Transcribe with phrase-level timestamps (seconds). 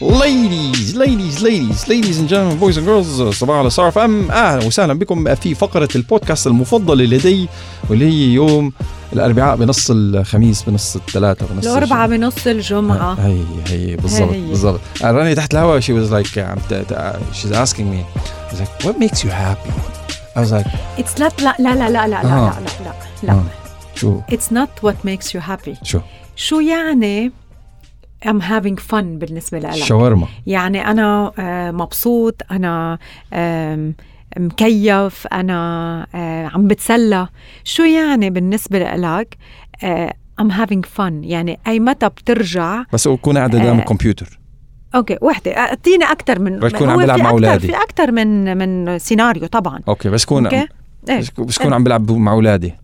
[0.00, 4.94] Ladies, ladies, ladies, ladies and gentlemen, boys and girls, صباح على صار ام أهلا وسهلا
[4.94, 7.48] بكم في فقرة البودكاست المفضله لدي
[7.90, 8.72] واللي هي يوم
[9.12, 13.14] الأربعاء بنص الخميس بنص الثلاثاء بنص الأربعاء بنص الجمعة.
[13.14, 14.34] هي هي بالضبط.
[14.34, 14.80] بالضبط.
[15.02, 16.70] راني تحت الهواء she was like عم me.
[16.70, 19.70] I was like what makes you happy?
[20.36, 20.66] I was like
[20.98, 22.22] اتس نوت لا لا لا لا لا لا.
[22.22, 23.42] لا لا لا.
[23.94, 26.00] شو؟ اتس نوت وات ميكس يو هابي شو؟
[26.36, 27.32] شو يعني
[28.24, 30.26] I'm having fun بالنسبة لك شاورما.
[30.46, 32.98] يعني أنا آه، مبسوط أنا
[34.36, 37.28] مكيف أنا آه، عم بتسلى.
[37.64, 39.36] شو يعني بالنسبة لك
[39.84, 41.12] آه، I'm having fun.
[41.22, 43.78] يعني أي متى بترجع؟ بس أكون قاعد قدام.
[43.78, 44.38] الكمبيوتر.
[44.94, 45.56] okay وحدة.
[45.56, 47.66] أعطيني أكثر من بس تكون هو عم بلعب مع أولادي.
[47.66, 49.80] في أكثر من من سيناريو طبعا.
[49.88, 50.68] okay بس كون إيه
[51.38, 52.74] بس كون عم بلعب مع أولادي.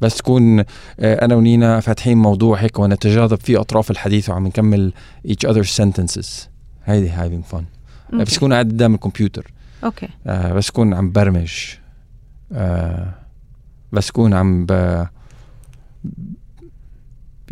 [0.00, 0.64] بس تكون آه،
[1.00, 4.92] أنا ونينا فاتحين موضوع هيك ونتجاذب فيه أطراف الحديث وعم نكمل
[5.28, 6.26] each other's sentences.
[6.84, 7.64] هيدي having fun آه،
[8.12, 8.38] بس okay.
[8.40, 9.52] كون قاعد قدام الكمبيوتر.
[9.84, 10.08] okay.
[10.26, 11.52] آه، بس كون عم برمج.
[12.52, 13.14] آه،
[13.92, 15.04] بس كون عم ب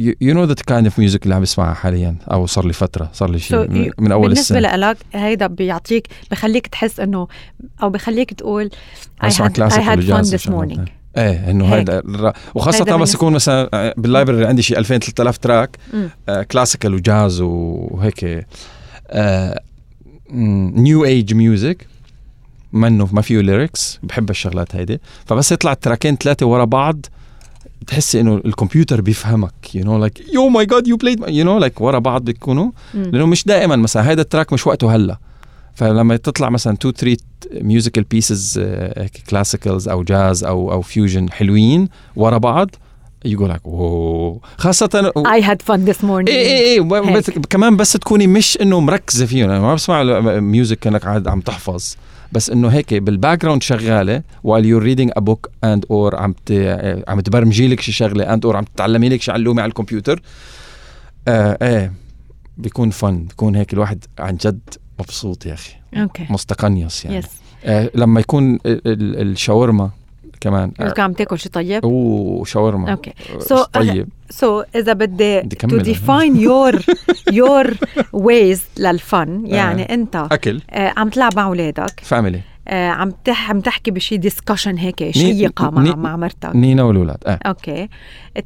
[0.01, 3.11] you, you know the kind of music اللي عم بسمعها حاليا أو صار لي فترة
[3.13, 4.77] صار لي شيء So, من, من أول بالنسبة السنة.
[4.77, 7.29] لك هيدا بيعطيك بخليك تحس إنه
[7.83, 8.71] أو بخليك تقول
[9.23, 10.81] I had, I had fun this morning.
[11.17, 11.75] إيه إنه.
[11.75, 12.03] هيدا
[12.55, 15.77] وخاصة هيدا بس يكون مثلا بال library عندي شيء 2000 3000 track.
[16.29, 18.47] آه، classical و jazz وهيك
[20.31, 21.87] new age music
[22.73, 27.07] منه ما فيه lyrics بحب الشغلات هيدي فبس يطلع track ين ثلاثة ورا بعض
[27.83, 31.81] بتحسي إنه الكمبيوتر بيفهمك you know like you my God you played you know like
[31.81, 32.71] ورا بعض بيكونوا.
[32.95, 35.19] لأنه مش دائما مثلا هيدا ال track مش وقته هلأ
[35.75, 37.17] فلما تطلع مثلا two three
[37.53, 38.61] musical pieces
[39.31, 42.71] classicals أو جاز أو أو fusion حلوين ورا بعض
[43.25, 45.13] يقول لك oh خاصة
[46.03, 46.29] morning.
[46.29, 47.17] إيه إيه إيه و- هيك.
[47.17, 50.03] بس كمان بس تكوني مش إنه مركزة فيهم أنا ما بسمع
[50.41, 51.97] music كأنك قاعد عم تحفظ.
[52.33, 56.53] بس إنه هيك بال background شغالة while you're reading a book and or عم ت...
[57.09, 60.23] عم تبرمجي لك شي شغلة and or عم تتعلمي لك شي علومة على الكمبيوتر
[61.29, 61.93] آه إيه
[62.59, 64.61] بيكون fun بيكون هيك الواحد عن جد
[65.01, 65.73] مبسوط يا أخي.
[65.97, 66.27] okay.
[66.31, 67.17] مستقنيص يعني.
[67.17, 67.27] yes
[67.65, 69.91] آه لما يكون ال- ال- الشاورما
[70.41, 70.71] كمان.
[70.81, 72.91] قلت عم تاكل شيء طيب؟ oh شاورما.
[72.93, 73.11] okay.
[73.11, 74.09] آه، So, طيب.
[74.31, 75.95] so إذا بدي كمل.
[75.95, 76.81] define your
[77.41, 77.75] your
[78.17, 80.61] ways لل fun يعني أنت أكل.
[80.71, 82.01] آه، عم تلعب مع أولادك.
[82.03, 86.51] family آه، عم تح عم تحكي بشي discussion هيك شيقة مع ني- مع مرتك.
[86.57, 87.39] نينا والولاد آه.
[87.47, 87.89] okay.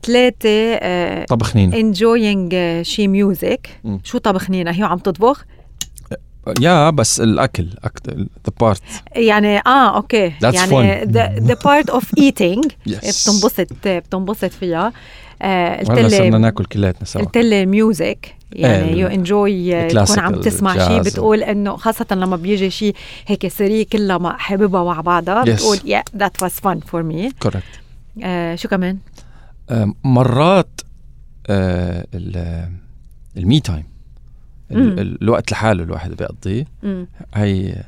[0.06, 1.76] ثلاثة آه، طبخ نينا.
[2.54, 3.80] آه، شي music.
[4.04, 5.44] شو طبخ نينا؟ هي عم تطبخ؟
[6.60, 7.64] yeah بس الأكل
[8.08, 8.82] the part
[9.16, 10.30] يعني آه okay.
[10.30, 11.06] That's يعني
[11.54, 12.68] part of eating.
[12.92, 13.28] Yes.
[13.28, 14.92] بتنبسط بتنبسط فيها.
[15.42, 17.22] آه قلت صرنا لي ناكل كلياتنا سوا.
[17.22, 21.02] قلت لي music يعني إيه، you enjoy تكون عم تسمع شيء.
[21.02, 22.94] بتقول إنه خاصة لما بيجي شيء
[23.26, 25.48] هيك سري كلها مع حبيبها مع بعضها Yes.
[25.48, 27.32] بتقول yeah that was fun for me.
[27.42, 27.62] كوركت
[28.22, 28.98] آه شو كمان؟
[30.04, 30.80] مرات
[31.46, 32.68] آه ال-
[33.36, 33.84] المي تايم
[34.70, 36.64] الوقت لحاله الواحد بيقضيه.
[37.34, 37.82] هي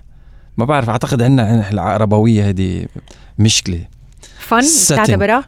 [0.56, 2.86] ما بعرف أعتقد عندنا العربوية هذه
[3.38, 3.86] مشكلة
[4.38, 4.62] فن؟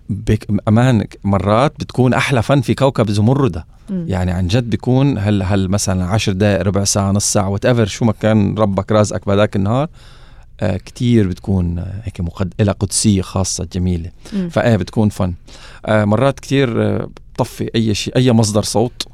[0.09, 4.05] بك أمان مرات بتكون أحلى فن في كوكب زمردة مم.
[4.09, 7.87] يعني عن جد بيكون هل هل مثلا عشر دقائق ربع ساعة نص ساعة وات ايفر
[7.87, 9.89] شو ما كان ربك رازقك بهذاك النهار
[10.61, 12.55] آه كتير بتكون آه، هيك مقد...
[12.61, 14.11] لها قدسية خاصة جميلة.
[14.51, 15.35] فإيه بتكون فن
[15.87, 19.07] آه مرات كتير آه بطفي أي شيء أي مصدر صوت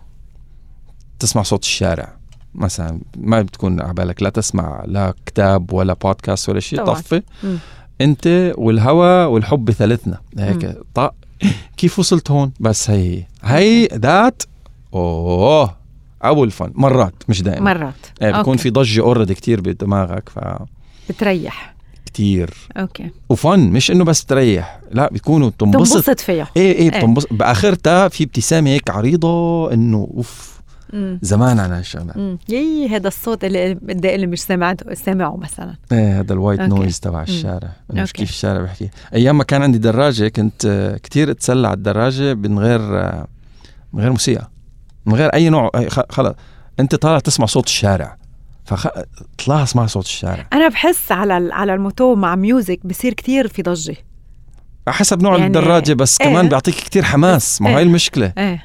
[1.19, 2.13] تسمع صوت الشارع.
[2.55, 6.85] مثلا ما بتكون على بالك لا تسمع لا كتاب ولا بودكاست ولا شيء.
[6.85, 7.23] طفي.
[8.01, 10.77] انت والهواء والحب بثالثنا هيك.
[10.95, 11.15] طق
[11.77, 14.43] كيف وصلت هون؟ بس هي هي ذات
[14.95, 15.77] أوه
[16.25, 17.75] أول فن مرات مش دائما.
[17.75, 17.95] مرات.
[18.23, 18.59] إيه بكون okay.
[18.59, 20.31] في ضجة already كتير بدماغك
[21.09, 21.75] بتريح.
[22.07, 23.11] فكتير okay.
[23.29, 26.49] و fun مش إنه بس تريح لا بيكونوا تنبسط تنبسط فيها.
[26.57, 26.99] إيه إيه إيه.
[26.99, 27.33] بتنبسط.
[27.33, 30.58] بآخرتها في ابتسامة هيك عريضة إنه أوف.
[30.93, 31.19] مم.
[31.23, 32.39] زمان على هالشغله مم.
[32.49, 36.61] يي هذا الصوت اللي بدي اللي مش سمعته سامعه مثلا إيه هذا ال white.
[36.61, 38.13] noise تبع الشارع مش.
[38.13, 42.59] كيف الشارع بحكي أيام ما كان عندي دراجة كنت آه، كتير أتسلى على الدراجة من
[42.59, 43.27] غير آه،
[43.93, 44.51] من غير موسيقى
[45.07, 45.71] من غير أي نوع
[46.11, 46.35] خلص
[46.81, 48.17] أنت طالع تسمع صوت الشارع
[48.65, 53.97] فطلع اسمع صوت الشارع أنا بحس على على الموتو مع music بصير كتير في ضجة
[54.89, 56.29] حسب نوع يعني- الدراجة بس إيه.
[56.29, 57.79] كمان بيعطيك كتير حماس ما هو إيه.
[57.79, 58.65] هي المشكلة إيه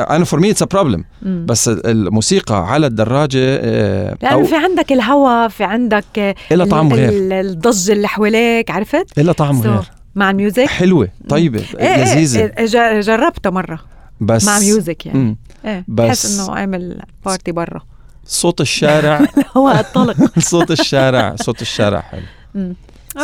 [0.00, 1.04] أنا for me it's problem.
[1.22, 7.08] بس الموسيقى على الدراجة آه، لأنه في عندك الهوا في عندك لها طعم غير.
[7.08, 9.82] ال- الضجة اللي حواليك عرفت؟ لها طعم So، غير.
[10.14, 12.38] مع ال music حلوة طيبة إيه لذيذة.
[12.40, 13.78] إيه إيه جر- جربته مرة.
[14.20, 15.18] بس مع music يعني.
[15.18, 15.36] مم.
[15.64, 17.80] إيه بس- بحس إنه اعمل party برا.
[18.26, 19.20] صوت الشارع.
[19.56, 20.16] هو الطلق.
[20.38, 22.22] صوت الشارع صوت الشارع حلو.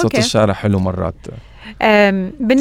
[0.02, 0.14] صوت.
[0.18, 1.14] الشارع حلو مرات.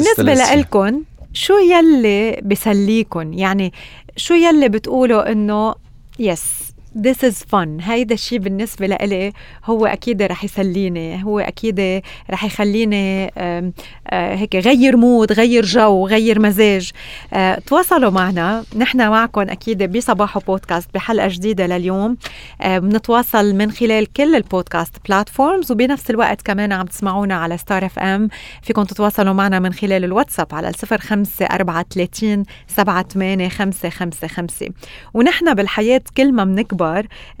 [0.04, 0.38] تستلذ.
[0.38, 3.72] لإلكن شو يلي بسليكن؟ يعني
[4.16, 5.74] شو يلي بتقولوا إنه
[6.18, 7.68] yes this is fun.
[7.80, 9.32] هيدا الشيء بالنسبة لإلي
[9.64, 13.72] هو أكيد رح يسليني هو أكيد رح يخليني آه،
[14.10, 16.90] هيك غير مود غير جو غير مزاج.
[17.32, 18.64] آه، تواصلوا معنا.
[18.76, 22.16] نحن معكم أكيد بصباحو بودكاست بحلقة جديدة لليوم.
[22.62, 27.86] آه، بنتواصل من خلال كل ال podcast platforms وبنفس الوقت كمان عم تسمعونا على ستار
[27.86, 28.28] FM
[28.62, 34.68] فيكم تتواصلوا معنا من خلال الواتساب على 05430 78555
[35.14, 36.81] ونحن بالحياة كل ما بنكبر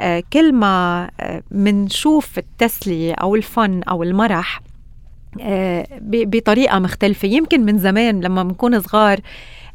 [0.00, 4.60] آه، كل ما آه، منشوف التسلية أو الفن أو المرح
[5.40, 7.28] آه، بطريقة مختلفة.
[7.28, 9.20] يمكن من زمان لما بنكون صغار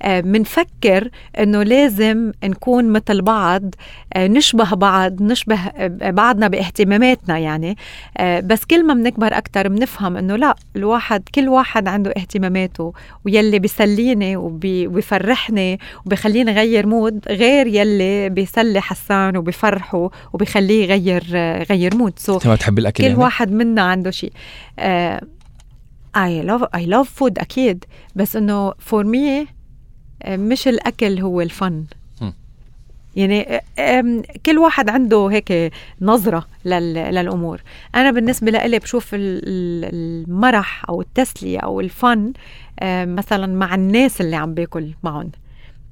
[0.01, 1.09] آه، منفكر
[1.39, 3.75] إنه لازم نكون مثل بعض
[4.13, 7.77] آه، نشبه بعض نشبه آه، بعضنا باهتماماتنا يعني.
[8.17, 12.93] آه، بس كل ما بنكبر أكثر بنفهم إنه لا الواحد كل واحد عنده اهتماماته
[13.25, 21.63] ويلي بيسليني وبي- وبيفرحني وبيخليني غير mood غير يلي بيسلي حسان وبيفرحه وبيخليه يغير آه،
[21.63, 22.13] غير mood.
[22.19, 24.31] so ما تحب الأكل كل يعني؟ واحد منا عنده شيء.
[24.79, 25.21] آه
[26.17, 27.85] I love I love food أكيد
[28.15, 28.37] بس
[28.89, 29.45] for me آه،
[30.27, 31.83] مش الأكل هو ال fun.
[33.15, 37.61] يعني آه، كل واحد عنده هيك نظرة لل- للأمور.
[37.95, 42.33] أنا بالنسبة لإلي بشوف ال- ال- المرح أو التسلية أو ال fun
[42.79, 45.29] آه، مثلا مع الناس اللي عم باكل معهم.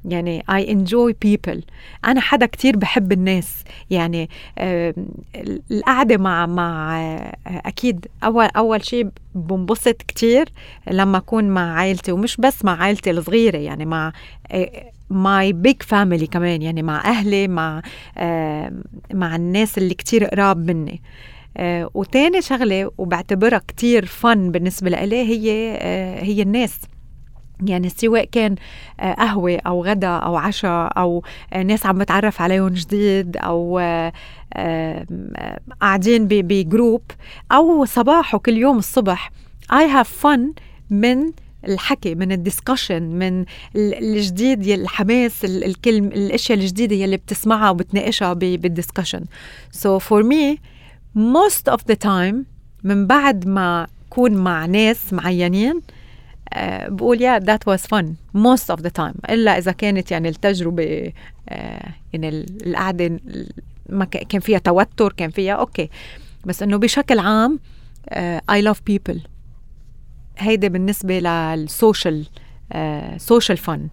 [0.08, 1.60] يعني I enjoy people.
[2.06, 3.64] أنا حدا كتير بحب الناس.
[3.90, 4.30] يعني
[4.60, 10.50] ال- القعدة مع مع آه، أكيد أول أول شيء بنبسط كتير
[10.92, 14.12] لما أكون مع عائلتي ومش بس مع عائلتي الصغيرة يعني مع
[15.10, 17.82] my big family كمان يعني مع أهلي مع
[19.14, 21.02] مع الناس اللي كتير قراب مني.
[21.58, 26.80] آه، وتاني شغلة وبعتبرها كتير fun بالنسبة لإلي هي آه، هي الناس.
[27.68, 28.56] يعني سواء كان
[29.00, 31.24] آه، قهوة أو غدا أو عشاء أو
[31.54, 33.80] آه، ناس عم بتعرف عليهم جديد أو
[34.54, 35.06] آه،
[35.82, 37.02] قاعدين بجروب
[37.52, 39.32] أو صباح وكل يوم الصبح.
[39.72, 40.40] I have fun
[40.90, 41.32] من
[41.68, 43.42] الحكي من الدiscussion من
[43.76, 49.22] ال- الجديد الحماس ال- الكلم الأشياء الجديدة يلي بتسمعها وبتناقشها ب- بالدiscussion
[49.78, 50.58] so for me
[51.18, 52.36] most of the time
[52.84, 55.82] من بعد ما كون مع ناس معينين
[56.88, 58.06] بقول يا that was fun
[58.38, 59.16] most of the time.
[59.30, 61.14] إلا إذا كانت يعني التجربة
[61.50, 63.50] آه، يعني ال- القعدة ال-
[63.90, 65.90] ما كان فيها توتر كان فيها أوكي.
[66.46, 67.60] بس إنه بشكل عام
[68.10, 69.18] آه، I love people.
[70.38, 72.26] هيدا بالنسبة لل social
[73.18, 73.88] social fun.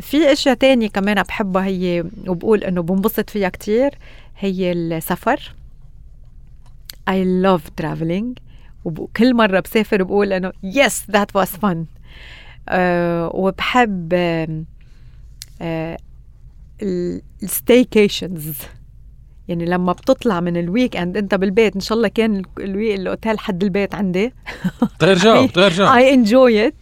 [0.00, 3.90] في أشياء تانية كمان بحبها هي وبقول إنه بنبسط فيها كتير
[4.38, 5.54] هي السفر.
[7.10, 8.34] I love traveling.
[8.84, 11.76] وكل مرة بسافر بقول إنه yes that was fun.
[12.68, 14.12] آه وبحب
[15.62, 15.98] آه
[17.42, 18.58] ال staycations
[19.48, 23.38] يعني لما بتطلع من ال weekend أنت بالبيت إن شاء الله كان ال- الويك الأوتيل
[23.38, 24.32] حد البيت عندي.
[24.98, 26.74] تغير جو تغير جو enjoy it.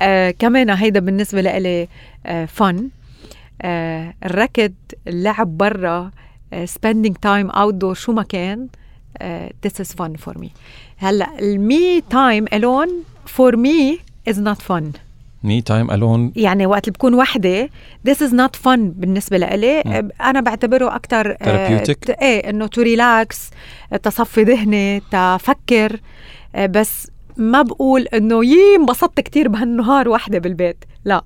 [0.00, 1.88] آه كمان هيدا بالنسبة لإلي
[2.26, 2.88] آه fun
[3.62, 4.72] آه الركض
[5.06, 6.10] اللعب برا
[6.52, 8.60] آه spending time outdoor شو ما كان.
[8.60, 8.68] آه
[9.66, 10.48] this is fun for me.
[10.96, 12.90] هلا ال me time alone
[13.38, 13.98] for me
[14.30, 14.84] is not fun.
[15.44, 17.70] me time alone يعني وقت اللي بكون وحدة
[18.08, 19.80] this is not fun بالنسبة لإلي.
[20.20, 22.22] أنا بعتبره أكتر Therapeutic.
[22.22, 23.50] إيه إنه to relax
[24.02, 26.00] تصفي ذهني تفكر
[26.54, 30.84] آه، بس ما بقول إنه يي انبسطت كتير بهالنهار وحدة بالبيت.
[31.04, 31.24] لا.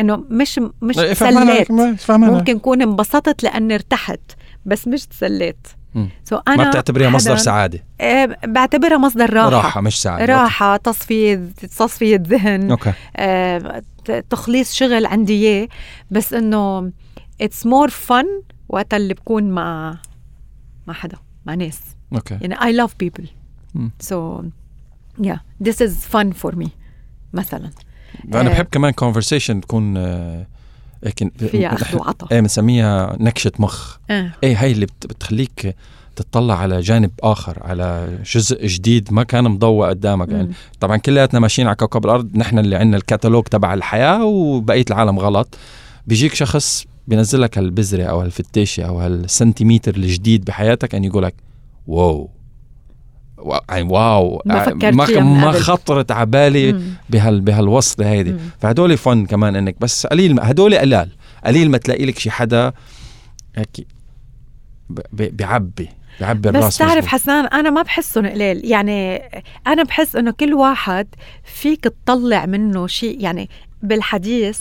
[0.00, 1.70] إنه مش مش تسليت
[2.10, 4.20] ممكن كون انبسطت لأني ارتحت
[4.66, 5.66] بس مش تسليت
[6.24, 9.50] so أنا ما بتعتبريها مصدر سعادة؟ آه، بعتبرها مصدر راحة.
[9.50, 10.24] راحة مش سعادة.
[10.34, 12.70] راحة تصفية تصفية ذهن.
[12.70, 12.92] أوكي.
[13.16, 13.82] آه،
[14.30, 15.68] تخليص شغل عندي إياه.
[16.10, 16.92] بس إنه
[17.40, 18.26] it's more fun
[18.68, 19.98] وقت اللي بكون مع
[20.86, 21.80] مع حدا مع ناس.
[22.14, 22.38] أوكي.
[22.40, 23.24] يعني I love people.
[23.74, 23.90] مم.
[24.02, 24.42] so
[25.22, 26.68] yeah this is fun for me
[27.32, 27.70] مثلا.
[28.34, 28.52] أنا آه.
[28.52, 30.46] بحب كمان conversation تكون آه،
[31.04, 32.26] هيك فيها أخذ وعطا.
[32.32, 33.96] إيه بنسميها نكشة مخ.
[34.10, 34.30] آه.
[34.44, 35.76] إيه هي اللي بت- بتخليك
[36.16, 40.50] تطلع على جانب آخر على جزء جديد ما كان مضوء قدامك يعني.
[40.80, 45.54] طبعا كلياتنا ماشيين على كوكب الأرض نحن اللي عندنا الكتالوج تبع الحياة وبقية العالم غلط.
[46.06, 51.34] بيجيك شخص بينزل لك هالبذرة أو هالفتاشة أو هالسنتيمتر الجديد بحياتك ان يقول لك
[51.86, 52.28] واو وا-
[53.68, 55.52] يعني واو ما فكرت ما, ما.
[55.52, 56.80] خطرت على بالي.
[57.10, 58.34] بهال بهالوصله هيدي.
[58.60, 61.08] فهدول فن كمان إنك بس قليل هدول قلال
[61.46, 62.72] قليل ما تلاقي لك شي حدا
[63.56, 63.86] هيك
[65.12, 65.88] بيعبي
[66.20, 67.08] بيعبي بس الراس تعرف مزبوط.
[67.08, 69.22] حسنان أنا ما بحسهم قليل يعني
[69.66, 71.06] أنا بحس إنه كل واحد
[71.44, 73.48] فيك تطلع منه شيء يعني
[73.82, 74.58] بالحديث.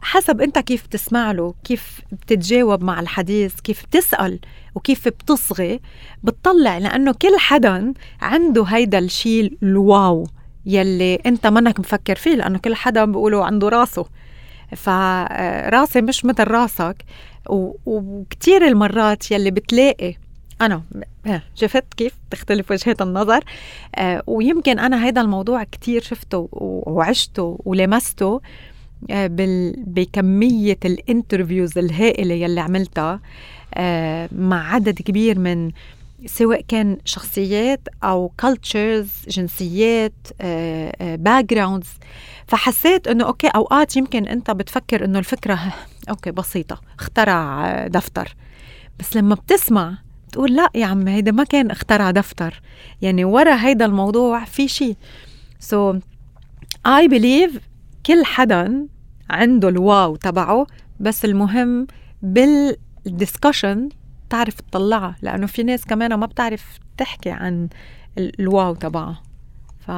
[0.00, 4.38] حسب أنت كيف تسمع له كيف بتتجاوب مع الحديث كيف بتسال
[4.74, 5.80] وكيف بتصغي
[6.22, 10.26] بتطلع لأنه كل حدا عنده هيدا الشيء الواو
[10.66, 14.06] يلي أنت منك مفكر فيه لأنه كل حدا بيقولوا عنده راسه.
[14.76, 17.04] فراسي مش مثل راسك.
[17.86, 20.14] وكتير المرات يلي بتلاقي
[20.60, 20.82] أنا
[21.26, 23.44] ها، شفت كيف؟ تختلف وجهات النظر.
[23.94, 28.40] آه ويمكن أنا هذا الموضوع كتير شفته وعشته ولمسته
[29.10, 33.12] آه بال بكمية ال interviews الهائلة يلي عملتها.
[33.12, 33.20] آه
[34.32, 35.70] مع عدد كبير من
[36.26, 40.12] سواء كان شخصيات أو cultures جنسيات
[41.00, 41.88] backgrounds
[42.50, 45.58] فحسيت إنه أوكي أوقات يمكن أنت بتفكر إنه الفكرة
[46.10, 48.34] أوكي بسيطة اخترع آه، دفتر.
[48.98, 49.98] بس لما بتسمع
[50.28, 52.60] بتقول لا يا عم هيدا ما كان اخترع دفتر.
[53.02, 54.96] يعني ورا هيدا الموضوع في شيء
[55.60, 55.94] so
[56.86, 57.60] I believe
[58.06, 58.86] كل حدا
[59.30, 60.66] عنده ال wow تبعه
[61.00, 61.86] بس المهم
[63.08, 63.78] بال discussion
[64.30, 67.68] تعرف تطلعها لأنه في ناس كمان ما بتعرف تحكي عن
[68.18, 69.22] ال- ال wow تبعها.
[69.86, 69.90] ف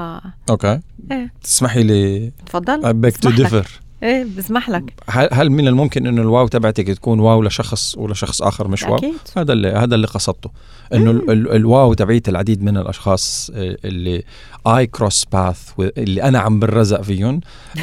[0.50, 0.80] أوكي.
[1.12, 1.32] إيه.
[1.42, 2.92] تسمحي لي تفضل.
[2.94, 3.64] بسمح لك.
[3.64, 3.68] differ.
[4.02, 4.92] إيه بسمح لك.
[5.08, 8.96] هل هل من الممكن إنه ال wow تبعتك تكون wow لشخص ولشخص آخر مش wow؟
[8.96, 9.14] أكيد.
[9.36, 10.50] هذا اللي هذا اللي قصدته.
[10.94, 14.22] إنه ال- ال- ال wow تبعيت العديد من الأشخاص آه، اللي
[14.66, 17.40] I cross path اللي أنا عم برزق فيهم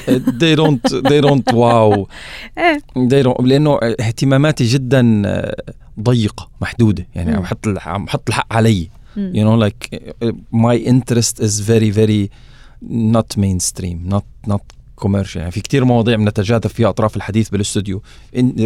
[0.10, 2.08] آه، they don't they don't wow.
[2.58, 2.80] إيه.
[3.10, 5.56] They don't لأنه اهتماماتي جدا آه،
[6.02, 7.08] ضيقة محدودة.
[7.16, 7.36] يعني.
[7.36, 8.90] عم الح- عم بحط الحق علي.
[9.18, 9.98] you know like
[10.54, 12.30] my interest is very very
[13.16, 14.62] not mainstream not not
[15.00, 15.36] commercial.
[15.36, 18.02] يعني في كتير مواضيع بنتجاذب فيها أطراف الحديث بالاستوديو.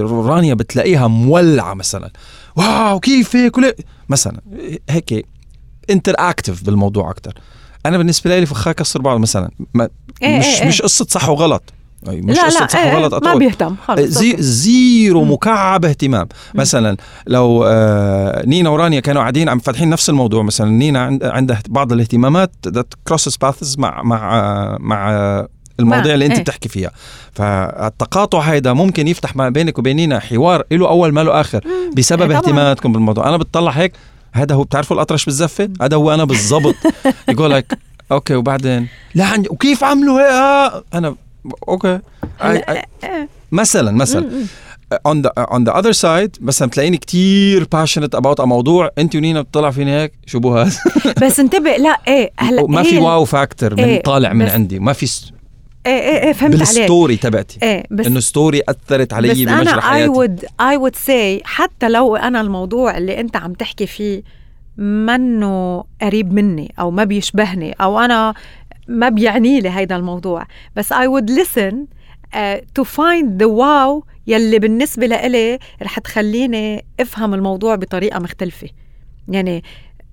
[0.02, 2.12] رانيا بتلاقيها مولعة مثلا.
[2.56, 3.76] واو كيف هيك؟ وليه؟
[4.10, 4.42] مثلا.
[4.90, 5.26] هيك
[5.90, 7.34] انتر اكتف بالموضوع أكثر
[7.86, 9.50] أنا بالنسبة لي فخاك كسر بعض مثلا.
[9.74, 9.90] ما
[10.24, 10.62] إيه مش إيه.
[10.62, 10.68] إيه.
[10.68, 11.74] مش قصة صح وغلط.
[12.10, 13.40] أي مش لا قصة لا صح إيه وغلط إيه ما أطول.
[13.40, 13.76] بيهتم.
[13.76, 14.36] خلص زي.
[14.40, 15.24] زيرو.
[15.24, 16.28] مكعب اهتمام.
[16.56, 16.98] مثلا
[17.28, 20.44] لو آه نينا ورانيا كانوا قاعدين عم فاتحين نفس الموضوع.
[20.44, 25.48] مثلا نينا عند عندها بعض الاهتمامات ذات كروسس باثز مع مع مع
[25.84, 26.42] المواضيع مع- اللي انت إيه.
[26.42, 26.92] بتحكي فيها.
[27.34, 31.94] فالتقاطع هيدا ممكن يفتح ما بينك وبين نينا حوار له أول ما له آخر مم.
[31.98, 32.38] بسبب إيه طبعاً.
[32.40, 33.30] اهتماماتكم بالموضوع.
[33.30, 33.94] أنا بتطلع هيك
[34.34, 36.76] هذا هو بتعرفوا الأطرش بالزفة؟ هذا هو أنا بالضبط.
[37.30, 37.78] يقول لك
[38.12, 41.16] okay وبعدين؟ لا عن- وكيف عملوا هيك؟ آه، أنا
[41.68, 42.00] okay.
[42.42, 42.70] I- I-
[43.04, 43.30] إيه.
[43.52, 44.30] مثلا مثلا.
[45.08, 49.72] on the on the other side مثلا بتلاقيني كتير passionate about موضوع انت ونينا بتطلع
[49.72, 50.78] فيني هيك؟ شو بو هذا
[51.22, 54.80] بس انتبه لا إيه هلأ ما في واو factor من إيه، طالع من عندي.
[54.80, 55.06] ما في
[55.86, 56.60] إيه إيه إيه فهمت عليك.
[56.60, 57.60] بال story تبعتي.
[57.64, 60.12] إيه بس إنه story أثرت علي بس بمجرى أنا I حياتي.
[60.14, 64.24] would I would say حتى لو أنا الموضوع اللي أنت عم تحكي فيه
[64.78, 68.34] منه قريب مني أو ما بيشبهني أو أنا
[68.88, 70.46] ما بيعني لي هيدا الموضوع.
[70.76, 71.74] بس would listen
[72.34, 72.38] uh,
[72.80, 78.68] to find the wow يلي بالنسبة لإلي رح تخليني أفهم الموضوع بطريقة مختلفة.
[79.28, 79.64] يعني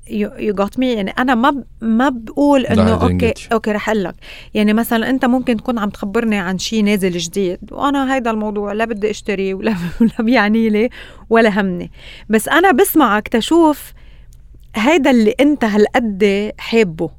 [0.09, 3.34] you got me يعني أنا ما ب- ما بقول إنه okay.
[3.52, 4.14] okay رح أقول لك
[4.54, 8.85] يعني مثلا أنت ممكن تكون عم تخبرني عن شيء نازل جديد وأنا هيدا الموضوع لا
[8.85, 10.88] بدي أشتري ولا ولا بيعني لي
[11.30, 11.90] ولا همني
[12.28, 13.92] بس أنا بسمعك تشوف
[14.76, 17.11] هيدا اللي أنت هالقد حابه.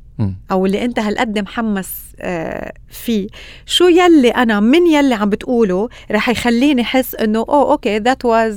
[0.51, 3.27] أو اللي أنت هالقد محمس آه، فيه
[3.65, 8.55] شو يلي أنا من يلي عم بتقوله رح يخليني أحس إنه oh okay that was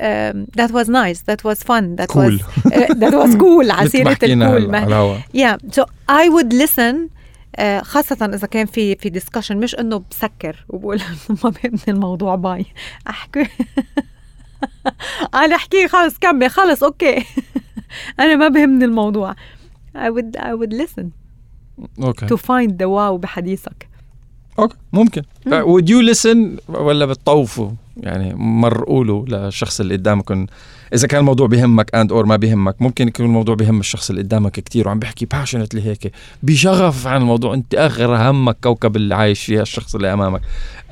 [0.00, 2.22] um, that was nice that was fun that Cool.
[2.24, 2.40] was
[2.78, 5.56] uh, that was cool على مثل ما سيرة حكينا ال cool ما- yeah.
[5.76, 6.94] So I would listen
[7.56, 11.00] آه، خاصة إذا كان في في discussion مش إنه بسكر وبقول
[11.44, 12.66] ما بهمني الموضوع bye.
[13.08, 13.46] أحكي.
[15.34, 17.24] أنا أحكي خلص كمل خلص okay.
[18.20, 19.34] أنا ما بهمني الموضوع.
[19.96, 21.04] I would I would listen
[22.02, 22.26] okay.
[22.26, 23.88] to find the wow بحديثك.
[24.58, 25.22] okay ممكن.
[25.46, 25.62] مم.
[25.64, 30.46] would you listen ولا بتطوفوا؟ يعني مرقوا للشخص اللي قدامكم
[30.94, 34.52] إذا كان الموضوع بيهمك and or ما بيهمك ممكن يكون الموضوع بيهم الشخص اللي قدامك
[34.52, 37.54] كتير وعم بيحكي passionately هيك بشغف عن الموضوع.
[37.54, 40.40] أنت آخر همك كوكب اللي عايش فيها الشخص اللي أمامك.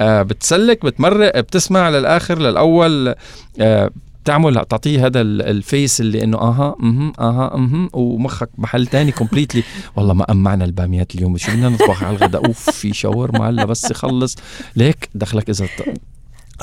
[0.00, 3.14] آه بتسلك بتمرق بتسمع للآخر للأول.
[3.60, 3.90] آه
[4.24, 9.12] بتعمل تعطيه هذا ال- ال face اللي إنه أها أها أها أها ومخك محل تاني
[9.12, 9.62] completely
[9.96, 11.36] والله ما أمعنا الباميات اليوم.
[11.36, 14.36] شو بدنا نطبخ على الغداء؟ أوف في شاورما هلا بس يخلص
[14.76, 15.66] ليك دخلك إذا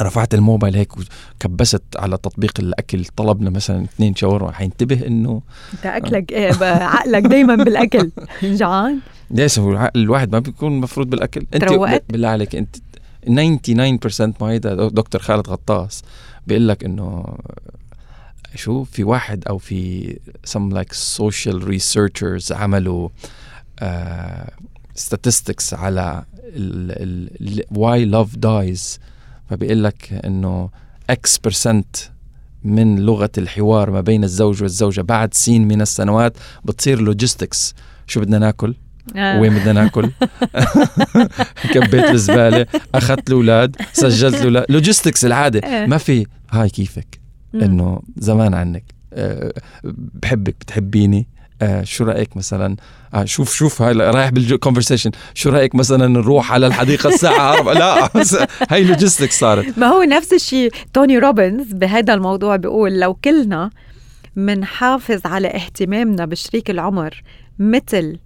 [0.02, 4.52] رفعت الموبايل هيك وكبست على تطبيق الأكل طلبنا مثلا اثنين شاورما.
[4.52, 5.42] حينتبه إنه
[5.74, 8.12] أنت أكلك إيه؟ بقى عقلك دايما بالأكل.
[8.44, 9.00] جوعان
[9.32, 11.46] ليش؟ هو الواحد ما بيكون مفروض بالأكل.
[11.54, 12.76] أنت تروقت؟ بالله عليك أنت
[13.26, 16.04] 99% ما هيدا دكتور خالد غطاس
[16.48, 17.26] بيقول لك إنه
[18.56, 20.14] شو في واحد أو في
[20.48, 23.10] some like social researchers عملوا
[23.82, 23.86] uh,
[25.00, 29.00] statistics على ال ال why love dies.
[29.50, 30.70] فبيقول لك إنه
[31.12, 32.10] X percent
[32.64, 37.76] من لغة الحوار ما بين الزوج والزوجة بعد سين من السنوات بتصير logistics
[38.08, 38.76] شو بدنا ناكل؟
[39.16, 39.40] آه.
[39.40, 40.12] وين بدنا ناكل؟
[41.74, 42.66] كبيت الزبالة
[42.96, 44.66] أخذت الأولاد سجلت الأولاد.
[44.70, 45.60] logistics العادة.
[45.60, 45.86] آه.
[45.86, 46.26] ما في.
[46.52, 47.20] هاي كيفك؟
[47.56, 48.84] إنه زمان عنك.
[49.14, 49.54] أه
[49.84, 51.28] بحبك بتحبيني.
[51.62, 52.76] آه شو رأيك مثلا؟
[53.14, 57.74] آه شوف شوف هاي رايح بال conversation شو رأيك مثلا نروح على الحديقة الساعة 4
[57.74, 58.10] لا
[58.70, 59.78] هاي logistic صارت.
[59.80, 60.72] ما هو نفس الشيء.
[60.94, 63.70] توني روبنز بهذا الموضوع بيقول لو كلنا
[64.36, 67.24] منحافظ على اهتمامنا بشريك العمر
[67.60, 68.18] مثل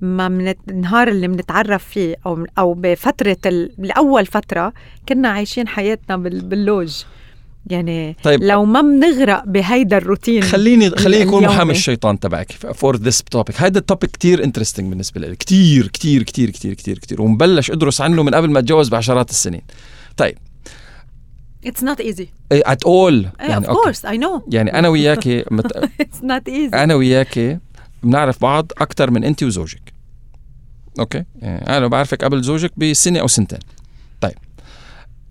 [0.00, 4.72] ما من النهار اللي بنتعرف فيه أو أو بفترة الأول فترة
[5.08, 7.02] كنا عايشين حياتنا باللوج.
[7.66, 8.42] يعني طيب.
[8.42, 13.80] لو ما بنغرق بهيدا الروتين خليني خليني يكون محامي الشيطان تبعك for this topic هيدا
[13.80, 15.36] ال topic كتير interesting بالنسبة لي.
[15.36, 17.22] كتير كتير كتير كتير كتير كتير.
[17.22, 19.62] ومبلش أدرس عنه من قبل ما أتجوز بعشرات السنين.
[20.16, 20.38] طيب.
[21.66, 22.26] It's not easy.
[22.54, 23.26] at all.
[23.40, 24.42] يعني of course I know.
[24.48, 25.72] يعني أنا وياكي مت...
[26.02, 26.74] It's not easy.
[26.74, 27.58] أنا وياكي
[28.02, 29.92] بنعرف بعض أكثر من أنت وزوجك.
[31.00, 31.24] أوكي.
[31.42, 33.58] يعني أنا بعرفك قبل زوجك بسنة أو سنتين.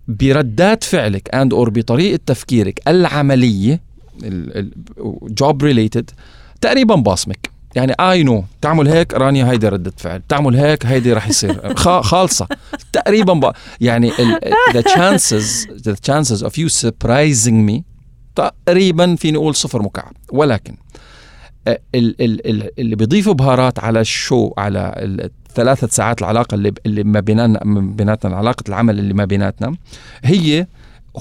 [0.08, 3.80] بردات فعلك and or بطريقة تفكيرك العملية
[5.22, 6.10] job related
[6.60, 11.28] تقريبا باصمك يعني I know تعمل هيك رانيا هيدي ردة فعل تعمل هيك هيدي رح
[11.28, 12.46] يصير خالصة.
[12.92, 13.52] تقريبا ب...
[13.80, 14.10] يعني
[14.72, 17.82] the chances the chances of you surprising me
[18.36, 20.12] تقريبا فيني أقول صفر مكعب.
[20.32, 20.76] ولكن
[21.94, 28.36] اللي بيضيفوا بهارات على ال show على ثلاثة ساعات العلاقة اللي اللي ما بيناتنا بيناتنا
[28.36, 29.76] علاقة العمل اللي ما بيناتنا
[30.24, 30.66] هي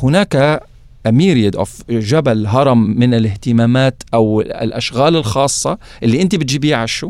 [0.04, 0.62] هناك
[1.08, 7.10] myriad of جبل هرم من الاهتمامات أو الأشغال الخاصة اللي أنت بتجيبيها على ال show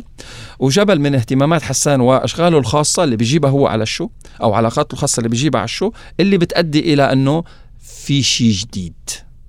[0.60, 4.10] وجبل من اهتمامات حسان وأشغاله الخاصة اللي بيجيبها هو على ال show
[4.44, 7.44] أو علاقاته الخاصة اللي بيجيبها على ال show اللي بتؤدي إلى إنه
[7.80, 8.94] في شيء جديد.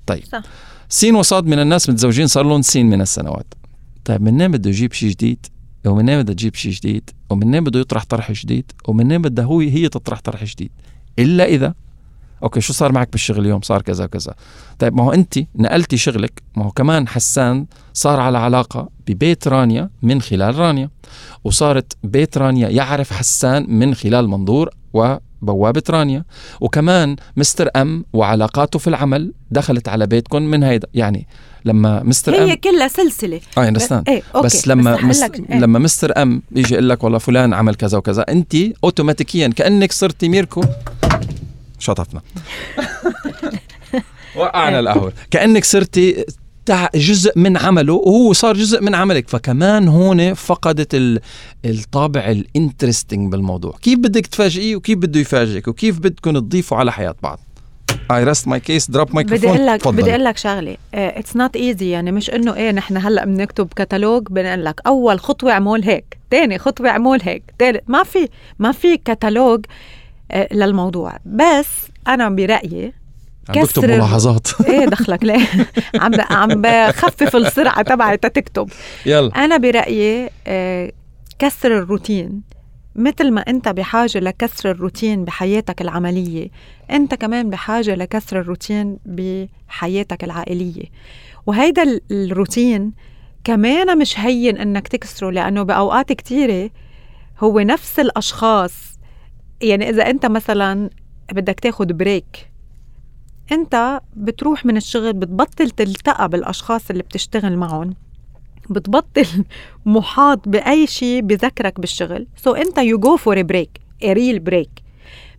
[0.07, 0.24] طيب.
[0.33, 0.42] صح.
[0.88, 3.55] سين وصاد من الناس متزوجين صار لهم سين من السنوات.
[4.09, 5.47] طيب منين بده يجيب شيء جديد؟
[5.87, 10.21] ومنين بده تجيب شيء جديد؟ ومنين بده يطرح طرح جديد؟ ومنين بدها هو هي تطرح
[10.21, 10.71] طرح جديد؟
[11.18, 11.75] إلا إذا
[12.42, 14.35] okay شو صار معك بالشغل اليوم؟ صار كذا كذا
[14.79, 19.90] طيب ما هو أنت نقلتي شغلك ما هو كمان حسان صار على علاقة ببيت رانيا
[20.03, 20.90] من خلال رانيا
[21.44, 26.24] وصارت بيت رانيا يعرف حسان من خلال منظور وبوابة رانيا.
[26.61, 30.88] وكمان Mister M وعلاقاته في العمل دخلت على بيتكم من هيدا.
[30.94, 31.27] يعني
[31.64, 33.40] لما مستر هي M كلها سلسلة.
[33.59, 35.22] آه understand إيه بس لما بس مس...
[35.22, 35.59] إيه.
[35.59, 40.29] لما Mister M يجي يقول لك والله فلان عمل كذا وكذا أنت اوتوماتيكيا كأنك صرتي
[40.29, 40.64] ميركو.
[41.79, 42.20] شطفنا.
[44.37, 44.81] وقعنا إيه.
[44.81, 45.12] القهوة.
[45.31, 45.64] كأنك
[46.68, 49.28] صرتي جزء من عمله وهو صار جزء من عملك.
[49.28, 51.20] فكمان هون فقدت
[51.64, 53.76] الطابع ال interesting بالموضوع.
[53.83, 57.40] كيف بدك تفاجئيه وكيف بده يفاجئك وكيف بدكم تضيفوا على حياة بعض؟
[58.11, 60.76] I rest my case drop microphone بدي أقول لك بدي أقول لك شغلة.
[60.94, 65.52] It's not easy يعني مش إنه إيه نحن هلأ بنكتب كتالوج بنقول لك أول خطوة
[65.52, 68.28] اعمل هيك ثاني خطوة اعمل هيك ثالث ما في
[68.59, 71.16] ما في كتالوج uh, للموضوع.
[71.26, 71.66] بس
[72.09, 72.92] أنا برأيي
[73.48, 74.48] بكتب ملاحظات.
[74.68, 75.24] إيه دخلك.
[75.24, 75.46] ليه
[75.94, 78.70] عم عم بخفف السرعة تبعي تكتب.
[79.06, 79.44] يلا.
[79.44, 80.92] أنا برأيي uh,
[81.38, 82.42] كسر الروتين.
[82.96, 86.48] مثل ما أنت بحاجة لكسر الروتين بحياتك العملية
[86.90, 90.84] أنت كمان بحاجة لكسر الروتين بحياتك العائلية.
[91.46, 92.92] وهيدا الروتين
[93.44, 96.70] كمان مش هين إنك تكسره لأنه بأوقات كتيرة
[97.40, 98.98] هو نفس الأشخاص.
[99.62, 100.90] يعني إذا أنت مثلا
[101.32, 102.50] بدك تاخد break
[103.52, 107.94] انت بتروح من الشغل بتبطل تلتقى بالأشخاص اللي بتشتغل معهم.
[108.70, 109.44] بتبطل
[109.87, 112.26] محاط بأي شيء بذكرك بالشغل.
[112.37, 114.70] so انت you go for break real break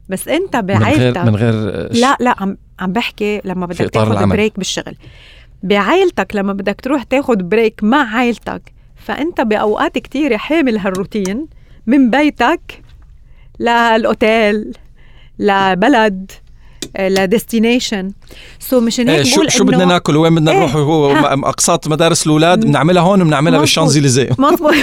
[0.09, 4.27] بس انت بعائلتك من غير من غير لا لا عم عم بحكي لما بدك تاخذ
[4.27, 4.95] break بالشغل.
[5.63, 11.47] بعائلتك لما بدك تروح تاخذ break مع عائلتك فانت بأوقات كتيرة حامل هالروتين
[11.87, 12.81] من بيتك
[13.59, 14.77] للأوتيل
[15.39, 16.31] لبلد.
[16.99, 18.11] ل
[18.59, 21.11] destination so مشان هيك شو شو بدنا ناكل؟ وين بدنا نروح؟ هو
[21.45, 24.29] أقساط مدارس الأولاد بنعملها هون وبنعملها بالشانزليزيه.
[24.37, 24.73] مضبوط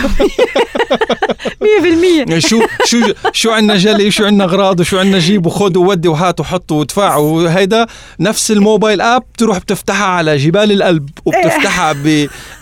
[2.26, 2.98] 100% شو شو
[3.32, 7.86] شو عندنا جلي؟ شو عندنا أغراض؟ وشو عندنا جيب؟ وخذ وودي وهات وحط وادفع وهيدا
[8.20, 11.96] نفس ال mobile app بتروح بتفتحها على جبال الألب وبتفتحها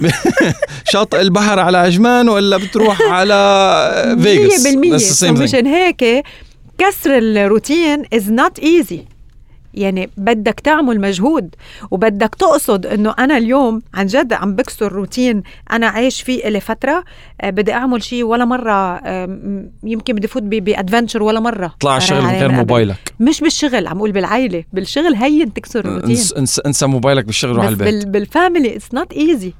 [0.01, 5.25] بشاطئ البحر على عجمان ولا بتروح على فيغاس.
[5.25, 6.25] 100% مشان هيك
[6.79, 9.14] كسر الروتين is not easy
[9.75, 11.55] يعني بدك تعمل مجهود
[11.91, 17.05] وبدك تقصد إنه أنا اليوم عن جد عم بكسر روتين أنا عايش فيه لي فترة
[17.41, 19.39] آه، بدي أعمل شيء ولا مرة آه،
[19.85, 21.75] يمكن بدي فوت ب adventure ولا مرة.
[21.81, 22.53] طلع الشغل من غير.
[22.53, 23.13] موبايلك.
[23.21, 26.11] مش بالشغل عم أقول بالعائله بالشغل هين تكسر الروتين.
[26.11, 27.95] انس انس انسى موبايلك بالشغل وروح على البيت.
[27.95, 29.53] بال بال family it's not easy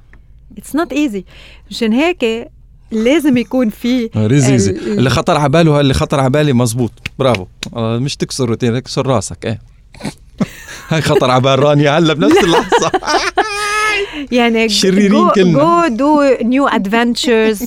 [0.57, 1.25] it's not easy
[1.69, 2.51] مشان هيك
[2.91, 6.91] لازم يكون في ريزيزي ال- ال- اللي خطر على باله اللي خطر على بالي مزبوط.
[7.19, 7.45] برافو.
[7.75, 9.59] آه، مش تكسر روتين اكسر راسك إيه.
[10.91, 12.91] خطر على بال رانيا هلا بنفس اللحظة.
[14.31, 15.59] يعني شريرين كلنا.
[15.87, 17.63] go do new adventures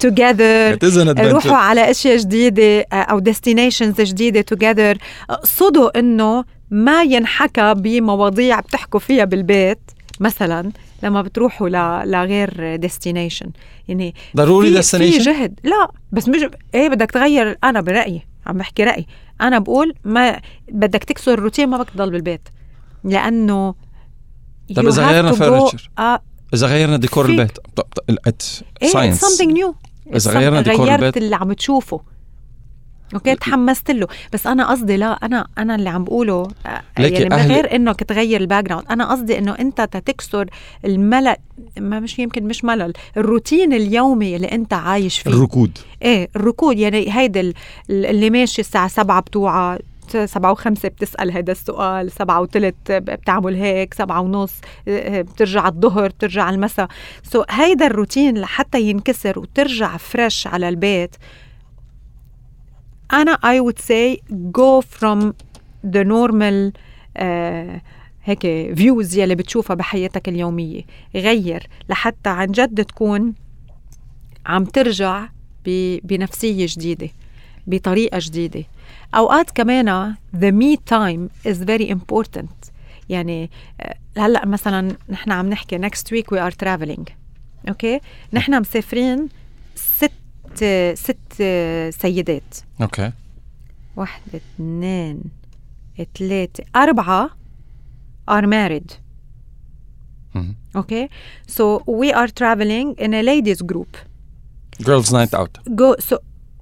[0.00, 0.78] together.
[1.18, 4.98] روحوا على أشياء جديدة آه، أو destinations جديدة together
[5.30, 9.78] اقصدوا إنه ما ينحكى بمواضيع بتحكوا فيها بالبيت
[10.20, 10.70] مثلا
[11.02, 12.10] لما بتروحوا ل...
[12.10, 13.46] لغير ديستنيشن
[13.88, 14.78] يعني ضروري في- في
[15.24, 15.60] جهد.
[15.64, 16.40] لا بس مش
[16.74, 18.22] إيه بدك تغير أنا برأيي.
[18.46, 19.06] عم بحكي رايي
[19.40, 20.40] أنا بقول ما
[20.72, 22.48] بدك تكسر الروتين ما بدك تضل بالبيت
[23.04, 23.74] لأنه
[24.76, 26.22] طب have غيرنا furniture؟ آه
[26.54, 27.58] إذا غيرنا ديكور فيك.
[28.08, 28.42] البيت
[28.82, 29.74] ساينس something new
[30.14, 31.16] إذا It's غيرنا ديكور غيرت البيت.
[31.16, 32.00] اللي عم تشوفه
[33.14, 34.06] okay تحمست له.
[34.32, 38.40] بس أنا قصدي لا أنا أنا اللي عم بقوله آه، يعني من غير انك تغير
[38.40, 40.46] ال background أنا قصدي إنه أنت تتكسر
[40.84, 41.36] الملل
[41.78, 45.30] ما مش يمكن مش ملل الروتين اليومي اللي أنت عايش فيه.
[45.30, 45.78] الركود.
[46.02, 46.78] إيه الركود.
[46.78, 47.54] يعني هيدا ال-
[47.90, 49.78] اللي ماشي الساعة سبعة بتوعها
[50.24, 54.52] سبعة وخمسة بتسأل هذا السؤال سبعة وثلث بتعمل هيك سبعة ونص
[54.88, 56.88] آه، بترجع الظهر بترجع المساء.
[57.22, 61.16] so, هيدا الروتين لحتى ينكسر وترجع fresh على البيت
[63.12, 64.18] I would say
[64.52, 65.34] go from
[65.94, 66.72] the normal
[67.18, 67.80] uh,
[68.24, 70.82] هيك views يلي بتشوفها بحياتك اليومية.
[71.14, 73.34] غير لحتى عن جد تكون
[74.46, 75.28] عم ترجع
[75.66, 77.08] ب- بنفسية جديدة
[77.66, 78.64] بطريقة جديدة.
[79.14, 82.70] أوقات كمان the me time is very important.
[83.08, 87.12] يعني آه، هلأ مثلا نحن عم نحكي next week we are traveling.
[87.68, 88.00] okay؟
[88.32, 89.28] نحن مسافرين
[90.54, 91.42] ست ست
[92.00, 92.54] سيدات.
[92.82, 93.12] okay.
[93.96, 95.20] واحدة اثنين
[96.18, 97.30] ثلاثة أربعة
[98.30, 98.92] are married.
[100.34, 100.54] مهم.
[100.78, 101.08] okay
[101.50, 103.96] so we are traveling in a ladies group.
[104.80, 106.16] girls night out go so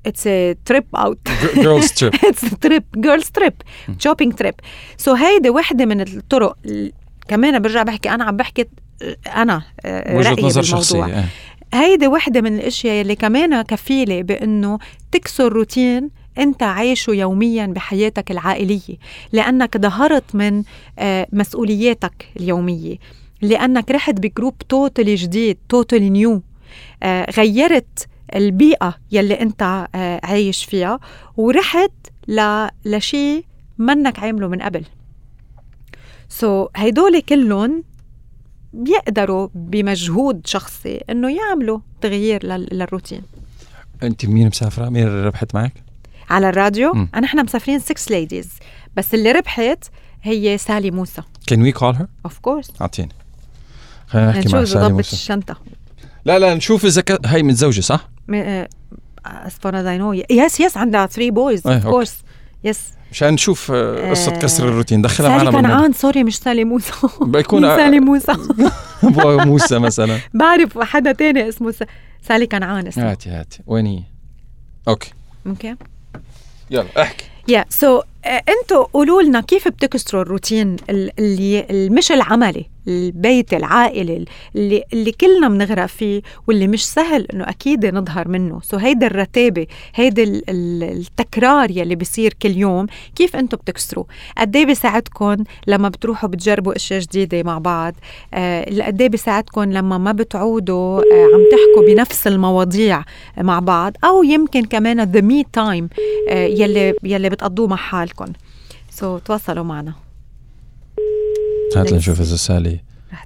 [0.09, 1.19] it's a trip out.
[1.55, 3.55] girls trip it's a trip girls trip.
[3.99, 4.55] shopping trip.
[5.05, 6.93] So هيدي وحده من الطرق ال-
[7.29, 8.65] كمان برجع بحكي أنا عم بحكي
[9.37, 10.63] أنا آه، وجهة نظر.
[10.63, 11.25] شخصية إيه.
[11.75, 14.79] هيدي وحدة من الأشياء اللي كمان كفيلة بأنه
[15.13, 18.97] تكسر روتين أنت عايشه يوميا بحياتك العائلية
[19.33, 20.63] لأنك ظهرت من
[20.99, 22.97] آه، مسؤولياتك اليومية
[23.43, 26.43] لأنك رحت ب group totally جديد totally new
[27.37, 31.01] غيرت البيئة يلي أنت آه، عايش فيها
[31.37, 31.91] ورحت.
[32.85, 33.45] لشيء
[33.79, 34.85] منك عامله من قبل
[36.29, 37.85] so, هيدول كلهم
[38.73, 43.23] بيقدروا بمجهود شخصي إنه يعملوا تغيير لل- للروتين.
[44.03, 45.73] أنت مين مسافرة؟ مين اللي ربحت معك؟
[46.31, 47.09] على الراديو؟ مم.
[47.15, 48.49] أنا إحنا مسافرين 6 ladies
[48.97, 49.85] بس اللي ربحت
[50.23, 51.23] هي سالي موسى.
[51.47, 53.09] can we call her of course أعطيني.
[54.07, 55.13] خلينا نحكي مع سالي موسى.
[55.13, 55.57] الشنطة.
[56.25, 57.27] لا لا نشوف إذا ك...
[57.27, 58.09] هي متزوجة صح؟
[59.27, 61.87] as far as I know yes yes عندها 3 boys of.
[61.87, 62.17] course
[62.65, 62.81] yes
[63.13, 65.03] مشان نشوف آه، قصة آه، كسر الروتين.
[65.03, 66.93] دخلها معنا كنعان sorry مش سالي موسى.
[67.21, 68.33] بيكون سالي موسى.
[69.03, 70.19] ابو موسى مثلا.
[70.35, 71.83] بعرف حدا تاني اسمه س-
[72.29, 73.11] سالي كنعان اسمه.
[73.11, 74.03] هاتي هاتي وين هي؟
[74.89, 75.11] okay.
[75.47, 75.75] okay
[76.71, 77.25] يلا احكي.
[77.49, 82.67] yeah so أنتوا قولوا لنا كيف بتكسروا الروتين ال- اللي ال- مش العملي.
[82.89, 84.25] البيت العائلي
[84.57, 88.61] اللي اللي كلنا بنغرق فيه واللي مش سهل إنه أكيد نظهر منه.
[88.63, 94.05] so هيدا الرتابه هيدا ال- ال- التكرار يلي بيصير كل يوم كيف أنتوا بتكسروا
[94.39, 97.95] قد إيه بيساعدكم لما بتروحوا بتجربوا أشياء جديدة مع بعض؟
[98.35, 103.03] آه، قد إيه بيساعدكم لما ما بتعودوا آه، عم تحكوا بنفس المواضيع
[103.39, 105.89] مع بعض؟ أو يمكن كمان the me time
[106.31, 108.27] يلي يلي بتقضوه مع حالكم.
[108.91, 110.08] so, تواصلوا معنا.
[111.77, 112.81] هات لنشوف إذا سالي؟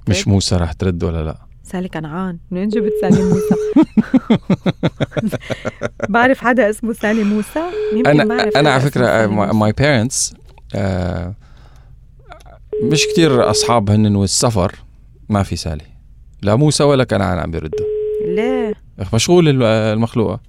[0.09, 1.37] مش موسى رح ترد ولا لا.
[1.63, 3.55] سالي كنعان منين جبت سالي موسى؟
[6.09, 7.59] بعرف حدا اسمه سالي موسى؟
[8.05, 9.27] أنا بعرف أنا على فكرة.
[9.27, 10.33] my parents
[12.83, 14.75] مش كتير أصحاب هن والسفر
[15.29, 15.85] ما في سالي.
[16.41, 17.85] لا موسى ولا كنعان عم بيردوا.
[18.25, 18.73] ليه؟
[19.13, 20.39] مشغول ال- المخلوقة.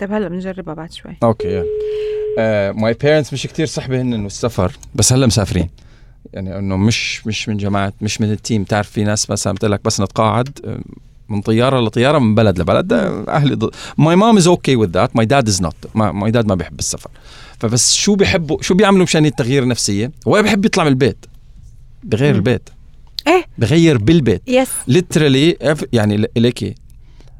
[0.00, 1.16] طيب هلا بنجربها بعد شوي.
[1.22, 2.72] okay يلا.
[2.72, 5.68] My parents مش كتير صحبة هن والسفر بس هلا مسافرين.
[6.32, 8.64] يعني إنه مش مش من جماعة مش من ال team.
[8.64, 10.80] تعرف في ناس مثلا بتقول لك بس نتقاعد
[11.28, 12.92] من طيارة لطيارة من بلد لبلد.
[12.92, 16.54] آه، أهلي my mom is okay with that my dad is not my dad ما
[16.54, 17.10] بيحب السفر.
[17.58, 21.26] فبس شو بيحبوا شو بيعملوا مشان التغيير النفسية؟ هو بيحب يطلع من البيت.
[22.02, 22.38] بغير مم.
[22.38, 22.68] البيت.
[23.26, 23.44] إيه.
[23.58, 24.42] بغير بالبيت.
[24.48, 26.74] yes literally يعني ليكي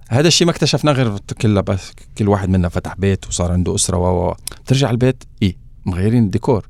[0.09, 3.97] هذا الشيء ما اكتشفناه غير كلها بس كل واحد منا فتح بيت وصار عنده أسرة
[3.97, 4.35] و و.
[4.67, 6.69] ترجع البيت إيه مغيرين الديكور.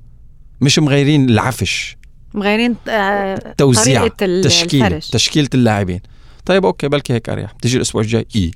[0.60, 1.96] مش مغيرين العفش.
[2.34, 5.10] مغيرين آه توزيع تشكيله الفرش.
[5.10, 6.00] تشكيلة اللاعبين.
[6.46, 7.50] طيب okay بلكي هيك أريح.
[7.52, 8.50] تيجي الأسبوع الجاي إيه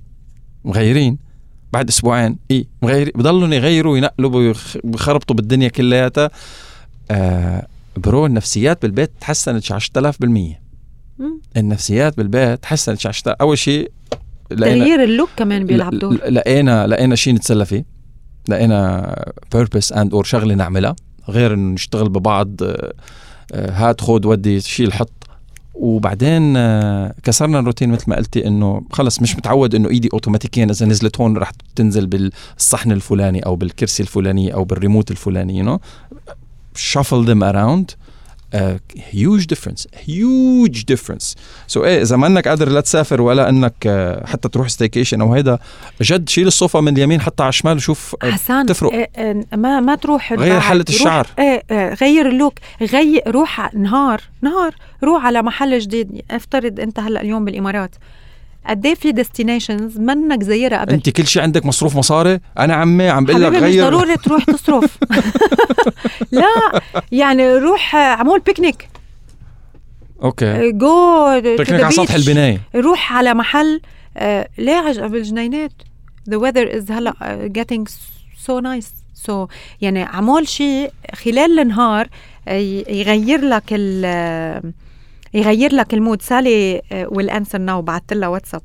[0.64, 1.18] مغيرين.
[1.72, 6.30] بعد أسبوعين إيه مغيرين بضلهم يغيروا وينقلوا ويخ- ويخربطوا بالدنيا كلياتها.
[7.10, 10.60] آه bro النفسيات بالبيت تحسنت شي 10000 بالمية.
[11.18, 11.40] مم.
[11.56, 13.90] النفسيات بالبيت تحسنت شي 10000 أول شيء
[14.50, 16.14] تغيير ال look كمان بيلعب دور.
[16.28, 17.84] لقينا لقينا شيء نتسلى فيه.
[18.48, 19.14] لقينا
[19.52, 20.96] purpose and/or شغلة نعملها.
[21.28, 22.92] غير إنه نشتغل ببعض آه،
[23.54, 25.10] هات خود ودي شيل حط.
[25.74, 30.86] وبعدين آه، كسرنا الروتين مثل ما قلتي إنه خلص مش متعود إنه إيدي اوتوماتيكيا إذا
[30.86, 35.80] نزلت هون رح تنزل بالصحن الفلاني أو بالكرسي الفلاني أو بالريموت الفلاني you know
[36.92, 37.94] shuffle them around.
[39.12, 44.26] Huge difference huge difference so, إيه إذا ما إنك قادر لا تسافر ولا إنك uh,
[44.26, 45.58] حتى تروح staycation أو هيدا
[46.02, 48.92] جد شيل الصوفة من اليمين حتى على الشمال وشوف uh, حسان تفرق.
[48.92, 50.60] إيه إيه ما ما تروح غير.
[50.60, 51.26] حلة الشعر.
[51.38, 57.00] إيه إيه غير ال look غير روح نهار نهار روح على محل جديد افترض أنت
[57.00, 57.94] هلأ اليوم بالإمارات
[58.66, 63.08] قد إيه في destinations منك زيرها قبل؟ أنت كل شيء عندك مصروف مصاري؟ أنا عمي
[63.08, 63.84] عم بقول لك حبيبي مش غير.
[63.90, 64.98] ضروري تروح تصرف.
[66.32, 66.80] لا
[67.12, 68.88] يعني روح عمول picnic
[70.22, 70.72] okay.
[70.72, 72.60] جو بيكنيك على سطح البناية.
[72.76, 73.80] روح على محل
[74.16, 75.72] آه ليه عج- بالجنينات
[76.30, 77.88] the weather is هلا آه، getting
[78.46, 78.86] so nice.
[79.28, 79.32] So
[79.80, 82.08] يعني عمول شيء خلال النهار
[82.48, 84.04] آه، يغير لك ال
[85.34, 86.22] يغير لك ال mood.
[86.22, 88.62] سالي will answer now بعثت لها واتساب.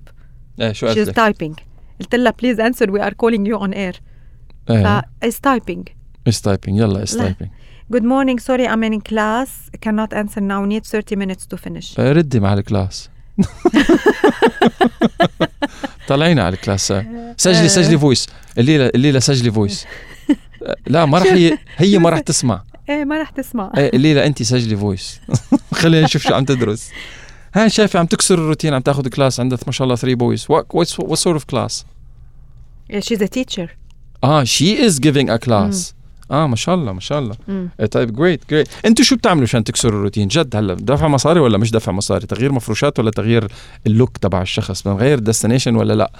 [0.61, 1.61] إيه شو قصدك؟ typing.
[1.99, 4.01] قلت لها please answer we are calling you on air
[4.69, 5.01] إيه.
[5.01, 5.91] is typing.
[6.27, 7.05] is typing يلا لا.
[7.05, 7.51] typing
[7.93, 8.37] Good morning.
[8.37, 9.49] Sorry I'm in class.
[9.85, 10.63] Cannot answer now.
[10.63, 11.99] Need 30 minutes to finish.
[11.99, 13.09] ردي مع ال class.
[16.07, 16.93] طلعينا على ال class.
[17.37, 19.85] سجلي سجلي voice قليلها قليلها سجلي voice
[20.87, 22.63] لا ما رح هي هي ما رح تسمع.
[22.89, 23.71] إيه ما رح تسمع.
[23.77, 25.19] إيه قليلها انت سجلي voice
[25.81, 26.89] خلينا نشوف شو عم تدرس.
[27.55, 30.87] ها شايفه عم تكسر الروتين عم تاخذ class عندها ما شاء الله 3 boys what
[30.87, 31.85] sort of class
[32.93, 33.67] she's a teacher.
[34.23, 35.93] آه she is giving a class
[36.31, 37.35] آه ما شاء الله ما شاء الله.
[37.47, 37.69] مم.
[37.79, 41.57] إيه طيب great great أنتوا شو بتعملوا عشان تكسروا الروتين؟ جد هلا دفع مصاري ولا
[41.57, 43.47] مش دفع مصاري؟ تغيير مفروشات ولا تغيير
[43.87, 46.11] ال look تبع الشخص؟ بنغير destination ولا لا؟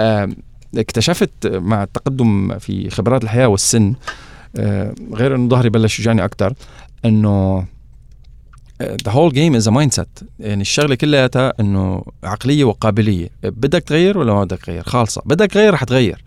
[0.00, 0.36] آم،
[0.76, 3.94] اكتشفت مع التقدم في خبرات الحياة والسن آه،
[5.12, 6.52] غير إنه ظهري بلش يوجعني أكثر
[7.04, 7.66] إنه
[8.82, 13.28] the whole game is mindset يعني الشغلة كلياتها إنه عقلية وقابلية.
[13.42, 15.22] بدك تغير ولا ما بدك تغير؟ خالصة.
[15.26, 16.24] بدك تغير رح تغير.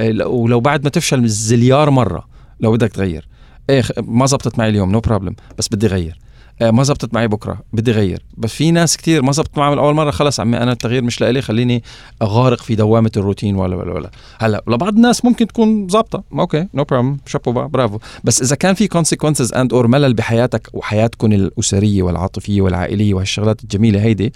[0.00, 2.26] لو- ولو بعد ما تفشل زليار مرة
[2.60, 3.28] لو بدك تغير.
[3.70, 6.23] إيه ما زبطت معي اليوم no problem بس بدي غير آه،
[6.60, 8.24] ما زبطت معي بكرة بدي غير.
[8.36, 11.42] بس في ناس كتير ما زبطت معهم أول مرة خلص عمي أنا التغيير مش لإلي
[11.42, 11.82] خليني
[12.22, 14.10] أغارق في دوامة الروتين ولا ولا ولا.
[14.38, 17.98] هلأ لبعض الناس ممكن تكون ظابطه okay no problem chapeau برافو.
[18.24, 24.32] بس إذا كان في consequences and/or ملل بحياتك وحياتكم الأسرية والعاطفية والعائلية وهالشغلات الجميلة هيدي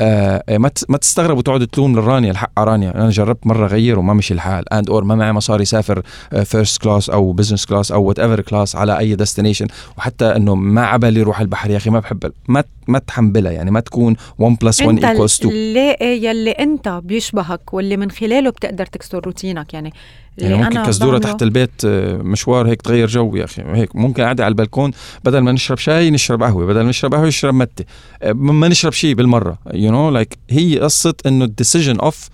[0.00, 2.94] آه ما ت- ما تستغرب وتقعد تلوم للرانيا الحق على رانيا.
[2.94, 4.72] أنا جربت مرة غير وما مشي الحال.
[4.72, 6.02] and/or ما معي مصاري سافر
[6.44, 9.66] first class أو business class أو whatever class على أي destination
[9.98, 13.80] وحتى إنه ما عبالي روح البحر يا أخي ما بحب ما ما تحملها يعني ما
[13.80, 18.86] تكون 1 plus 1 أنت equals 2 اللي يلي أنت بيشبهك واللي من خلاله بتقدر
[18.86, 19.92] تكسر روتينك يعني.
[20.40, 23.62] يعني ممكن أنا كزدورة بعمله- تحت البيت آه، مشوار هيك تغير جو يا أخي.
[23.62, 24.90] هيك ممكن قاعدة على البلكون
[25.24, 27.84] بدل ما نشرب شاي نشرب قهوة بدل ما نشرب قهوة نشرب متة.
[28.22, 32.28] آه، ما نشرب شيء بالمرة you know like هي قصة إنه ال decision of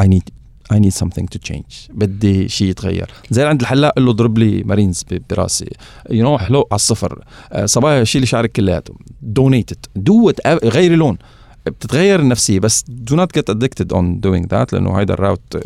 [0.00, 1.90] I need something to change.
[1.90, 3.10] بدي شيء يتغير.
[3.30, 5.70] زي عند الحلاق قال له ضرب لي مارينز براسي.
[6.10, 7.24] you know حلق على الصفر.
[7.52, 8.94] آه، صبايا شيلي شعرك كلياته.
[9.22, 10.32] دونيت دو
[10.64, 11.18] غيري لون.
[11.66, 15.56] بتتغير النفسية بس do not get addicted on doing that لأنه هيدا ال route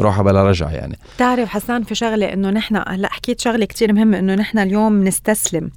[0.00, 0.98] روحها بلا رجع يعني.
[1.16, 5.70] بتعرف حسان في شغلة إنه نحن هلا حكيت شغلة كتير مهمة إنه نحن اليوم نستسلم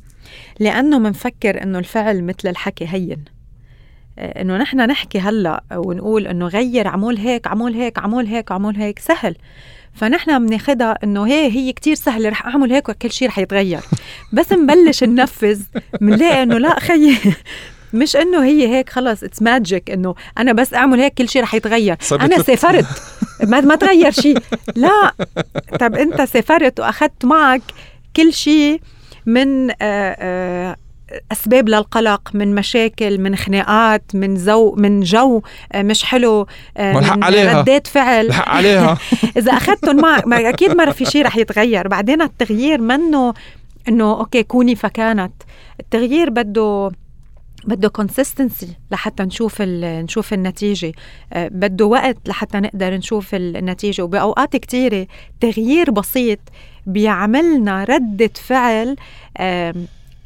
[0.59, 3.25] لأنه منفكر إنه الفعل مثل الحكي هين.
[4.19, 8.75] آه، إنه نحن نحكي هلا ونقول إنه غير عمول هيك عمول هيك عمول هيك عمول
[8.75, 9.35] هيك سهل.
[9.93, 13.81] فنحن بناخدها إنه هي هي كتير سهلة رح أعمل هيك وكل شيء رح يتغير.
[14.33, 15.61] بس نبلش ننفذ
[16.01, 17.17] بنلاقي إنه لا خيي
[17.93, 21.53] مش إنه هي هيك خلص it's magic إنه أنا بس أعمل هيك كل شيء رح
[21.55, 21.97] يتغير.
[22.11, 22.85] أنا سافرت.
[23.43, 24.37] ما ما تغير شيء
[24.75, 25.13] لا.
[25.79, 27.61] طب أنت سافرت وأخذت معك
[28.15, 28.81] كل شيء
[29.25, 30.75] من آه، آه،
[31.31, 36.47] أسباب للقلق من مشاكل من خناقات من زو من جو آه، مش حلو
[36.79, 37.59] من عليها.
[37.61, 38.25] ردات فعل.
[38.25, 38.97] الحق عليها.
[39.37, 41.87] إذا أخذتهم معك ما أكيد ما في شيء رح يتغير.
[41.87, 43.33] بعدين التغيير منه
[43.87, 45.33] إنه أوكي كوني فكانت.
[45.79, 46.91] التغيير بده
[47.65, 50.91] بده consistency لحتى نشوف نشوف النتيجة.
[51.33, 54.01] آه، بده وقت لحتى نقدر نشوف ال- النتيجة.
[54.01, 55.07] وبأوقات كثيره
[55.41, 56.39] تغيير بسيط
[56.85, 58.95] بيعملنا ردة فعل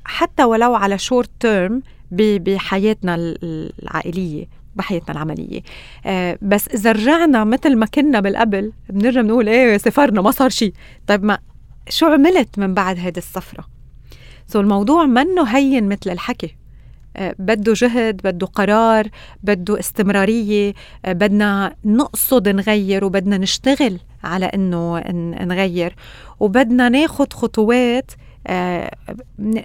[0.05, 5.61] حتى ولو على short term بحياتنا ال- العائلية بحياتنا العملية.
[6.05, 10.73] آه، بس إذا رجعنا مثل ما كنا بالقبل بنرجع بنقول إيه سفرنا ما صار شيء
[11.07, 11.37] طيب ما
[11.89, 13.65] شو عملت من بعد هيدي السفرة؟
[14.47, 16.55] so الموضوع منه هين مثل الحكي.
[17.39, 19.07] بده جهد بده قرار
[19.43, 20.73] بده استمرارية
[21.07, 25.95] بدنا نقصد نغير وبدنا نشتغل على إنه ن- نغير.
[26.39, 28.11] وبدنا ناخد خطوات
[28.47, 28.91] آه،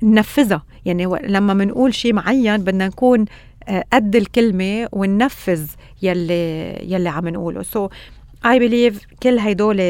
[0.02, 0.62] ننفذها.
[0.84, 3.24] يعني لما منقول شيء معين بدنا نكون
[3.68, 5.66] آه، قد الكلمة وننفذ
[6.02, 7.62] يلي يلي عم نقوله.
[7.62, 7.88] so
[8.46, 9.80] I believe كل هيدول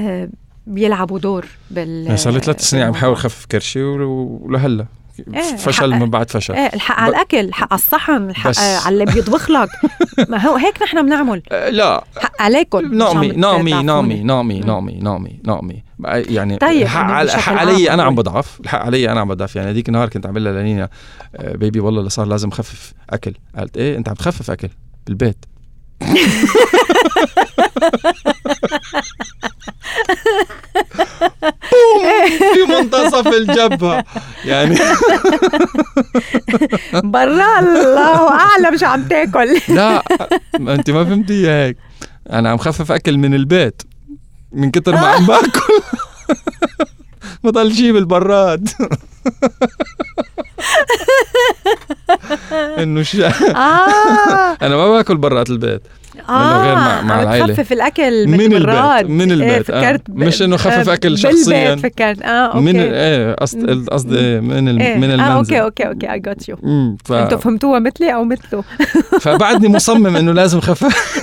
[0.00, 0.28] آه،
[0.66, 3.30] بيلعبوا دور بال يعني صار لي ثلاث سنين عم بحاول بالموضوع.
[3.30, 4.02] خفف كرشي ول-
[4.42, 4.86] ولهلا.
[5.34, 6.54] إيه، فشل من بعد فشل.
[6.54, 9.68] إيه الحق على الأكل الحق على الصحن الحق آه، على اللي بيطبخ لك.
[10.30, 11.42] ما هو هيك نحن بنعمل.
[11.52, 12.04] آه، لا.
[12.16, 12.94] حق عليكم.
[12.94, 13.82] نامي نامي.
[13.82, 14.60] نامي نامي.
[14.60, 18.14] نامي نامي نامي يعني طيب، الحق على الحق علي أنا عم.
[18.14, 18.60] بضعف.
[18.60, 19.56] الحق علي أنا عم بضعف.
[19.56, 20.88] يعني هذيك النهار كنت عامل لها لنينا
[21.36, 23.34] آه، بيبي والله اللي صار لازم خفف أكل.
[23.56, 24.68] قالت إيه أنت عم تخفف أكل
[25.06, 25.44] بالبيت.
[32.38, 34.04] في منتصف الجبهة.
[34.44, 34.78] يعني
[37.04, 39.58] برا الله أعلم شو عم تاكل.
[39.76, 40.02] لا
[40.58, 41.76] ما أنت ما فهمتي هيك.
[42.30, 43.82] أنا عم خفف أكل من البيت
[44.52, 45.82] من كتر ما عم باكل.
[47.44, 48.68] بضل شي بالبراد.
[52.78, 53.26] إنه شا...
[53.56, 54.56] آه.
[54.62, 55.82] أنا ما باكل برات البيت.
[56.28, 57.46] آه غير مع- مع عم العيلة.
[57.54, 59.80] تخفف الأكل من, من البيت، البراد من إيه البيت، آه.
[59.80, 61.74] فكرت ب- مش إنه خفف آه، أكل شخصياً.
[61.74, 64.80] بالبيت فكرت آه أوكي من ال- إيه قصد قصدي إيه، من ال...
[64.82, 64.96] إيه.
[64.96, 66.56] من آه المنزل أوكي أوكي أوكي I got you
[67.04, 67.12] ف...
[67.12, 68.64] أنتوا فهمتوها مثلي أو مثله
[69.22, 71.18] فبعدني مصمم إنه لازم خفف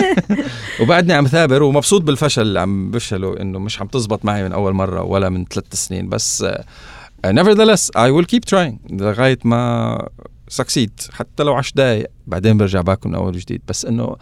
[0.80, 4.72] وبعدني عم ثابر ومبسوط بالفشل اللي عم بفشله إنه مش عم تزبط معي من أول
[4.72, 10.08] مرة ولا من ثلاث سنين بس uh, nevertheless I will keep trying لغاية ما
[10.48, 13.62] succeed حتى لو 10 دقائق بعدين برجع باكل من أول وجديد.
[13.68, 14.16] بس إنه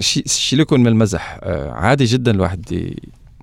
[0.00, 1.38] شي- شيلكم من المزح.
[1.42, 2.90] آه، عادي جدا الواحد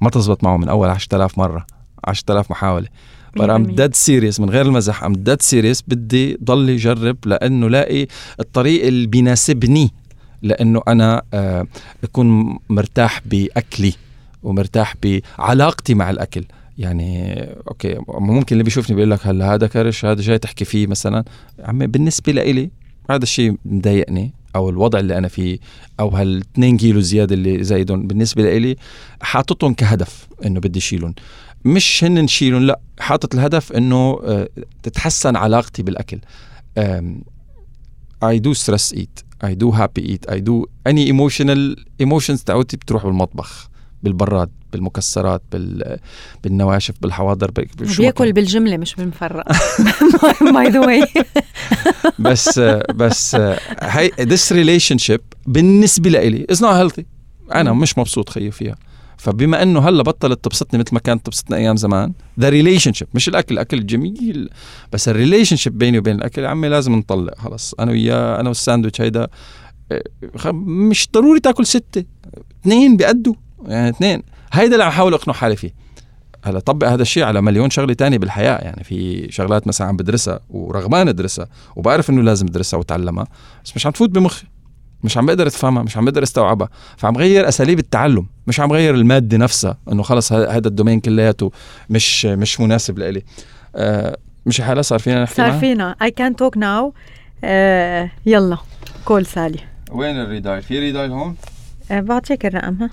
[0.01, 1.65] ما تزبط معه من أول 10000 مرة
[2.05, 2.87] 10000 محاولة.
[3.39, 3.75] but I'm 100%.
[3.81, 5.03] dead serious من غير المزح.
[5.07, 5.81] I'm dead serious.
[5.87, 8.07] بدي ضل يجرب لأنه لاقي
[8.39, 9.91] الطريق اللي بيناسبني.
[10.41, 11.67] لأنه أنا آه،
[12.03, 13.93] أكون مرتاح بأكلي
[14.43, 16.45] ومرتاح بعلاقتي مع الأكل.
[16.77, 21.23] يعني أوكي ممكن اللي بيشوفني بيقول لك هلا هذا كرش هذا جاي تحكي فيه مثلا.
[21.59, 22.71] عمي بالنسبة لإلي
[23.09, 25.57] هذا الشيء مضايقني أو الوضع اللي أنا فيه
[25.99, 28.75] أو هال 2 كيلو زيادة اللي زايدهم بالنسبة لإلي
[29.21, 31.13] حاططهم كهدف إنه بدي شيلهم
[31.65, 34.49] مش هن نشيلهم لا حاطط الهدف إنه آه،
[34.83, 36.19] تتحسن علاقتي بالأكل.
[38.25, 43.05] I do stress eat I do happy eat I do any emotional emotions تاعوتي بتروح
[43.05, 43.69] بالمطبخ.
[44.03, 45.97] بالبراد بالمكسرات بال
[46.43, 48.33] بالنواشف بالحواضر ب- بياكل.
[48.33, 49.51] بالجملة مش بالمفرق
[50.53, 51.03] by the way
[52.19, 52.59] بس
[52.95, 53.35] بس
[53.81, 57.03] هاي this relationship بالنسبة لإلي is not healthy.
[57.55, 57.73] أنا.
[57.73, 58.75] مش مبسوط خيي فيها.
[59.17, 63.53] فبما إنه هلأ بطلت تبسطني مثل ما كانت تبسطني أيام زمان the relationship مش الأكل
[63.53, 64.49] الأكل جميل
[64.91, 67.73] بس ال relationship بيني وبين الأكل عمي لازم نطلق خلص.
[67.79, 69.27] أنا وياه أنا والساندويتش هيدا
[70.37, 72.03] خ- مش ضروري تأكل ستة
[72.61, 73.33] اثنين بيأدوا.
[73.67, 74.23] يعني اثنين.
[74.53, 75.73] هيدا اللي عم احاول اقنع حالي فيه.
[76.45, 78.57] هلا طبق هذا الشيء على مليون شغلة تانية بالحياة.
[78.57, 83.27] يعني في شغلات مثلا عم بدرسها ورغبان ادرسها وبعرف إنه لازم ادرسها واتعلمها
[83.65, 84.45] بس مش عم تفوت بمخي.
[85.03, 86.69] مش عم بقدر افهمها مش عم بقدر أستوعبها.
[86.97, 88.25] فعم غير أساليب التعلم.
[88.47, 91.51] مش عم غير المادة نفسها إنه خلص ه- هذا الدومين كلياته
[91.89, 93.23] مش مش مناسب لإلي.
[93.75, 95.95] آه مش حالة صار فينا نحكي صار معها؟ فينا.
[96.01, 96.93] اي كان توك ناو
[98.25, 98.57] يلا.
[99.05, 99.59] call سالي.
[99.91, 101.35] وين ال redial؟ في redial هون؟
[101.91, 102.89] آه، بعطيك الرقم ها؟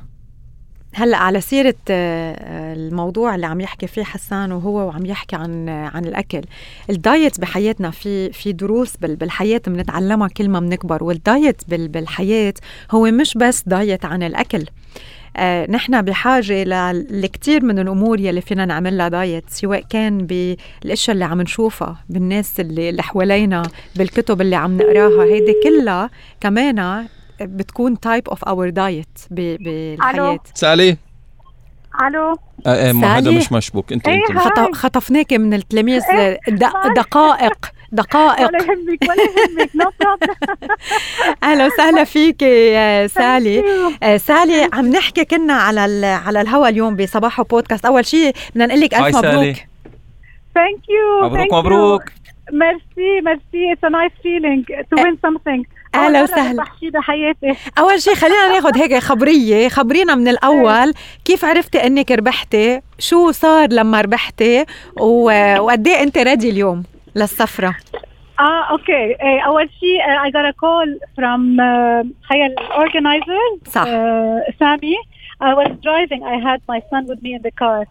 [0.95, 5.91] هلأ على سيرة آه، الموضوع اللي عم يحكي فيه حسان وهو وعم يحكي عن آه،
[5.95, 6.41] عن الأكل.
[6.91, 12.55] الدايت بحياتنا في في دروس بال- بالحياة بنتعلمها كل ما بنكبر والدايت بال- بالحياة
[12.91, 14.65] هو مش بس دايت عن الأكل.
[15.37, 21.25] آه، نحن بحاجة ل- لكتير من الأمور يلي فينا نعملها دايت سواء كان بالأشياء اللي
[21.25, 23.63] عم نشوفها بالناس اللي حوالينا
[23.97, 26.11] بالكتب اللي عم نقراها هيدي كلها
[26.41, 27.07] كمان
[27.43, 30.39] بتكون type of our diet بالحياة.
[30.55, 30.97] سالي.
[32.07, 32.33] ألو؟
[32.67, 33.93] آه آه ما هذا؟ مش مشبوك.
[33.93, 34.39] انت إيه، انت ها.
[34.41, 36.39] خط- خطفناك من التلاميذ إيه،.
[36.97, 38.49] دقائق دقائق.
[38.49, 39.91] ولا يهمك ولا يهمك no
[41.43, 43.65] أهلا وسهلا فيك يا سالي.
[44.03, 47.87] آه، سالي عم نحكي كنا على ال- على الهوا اليوم بصباحو بودكاست.
[47.87, 49.29] أول شيء بدنا نقول لك ألف، سالي.
[49.39, 49.57] مبروك.
[50.55, 52.03] thank you مبروك مبروك.
[52.53, 56.65] merci merci it's a nice feeling to win something أهلا وسهلا.
[56.81, 57.55] شيء بحياتي.
[57.79, 60.93] أول شيء خلينا ناخذ هيك خبرية خبرينا من الأول.
[61.25, 64.65] كيف عرفتي إنك ربحتي؟ شو صار لما ربحتي؟
[65.01, 66.83] وقد إيه أنت ready اليوم
[67.17, 67.75] للسفرة؟
[68.41, 68.93] آه أوكي.
[68.93, 73.85] إيه، أول شيء uh, I got a call from uh, هي ال organizer صح.
[73.85, 74.95] uh, سامي.
[75.43, 76.23] I was driving.
[76.23, 77.87] I had my son with me in the car.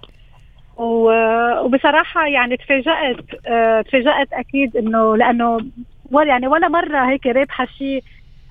[0.77, 3.15] و- وبصراحة يعني تفاجأت
[3.47, 5.59] آه، تفاجأت أكيد إنه لأنه
[6.10, 8.02] ولا يعني ولا مرة هيك رابحة شيء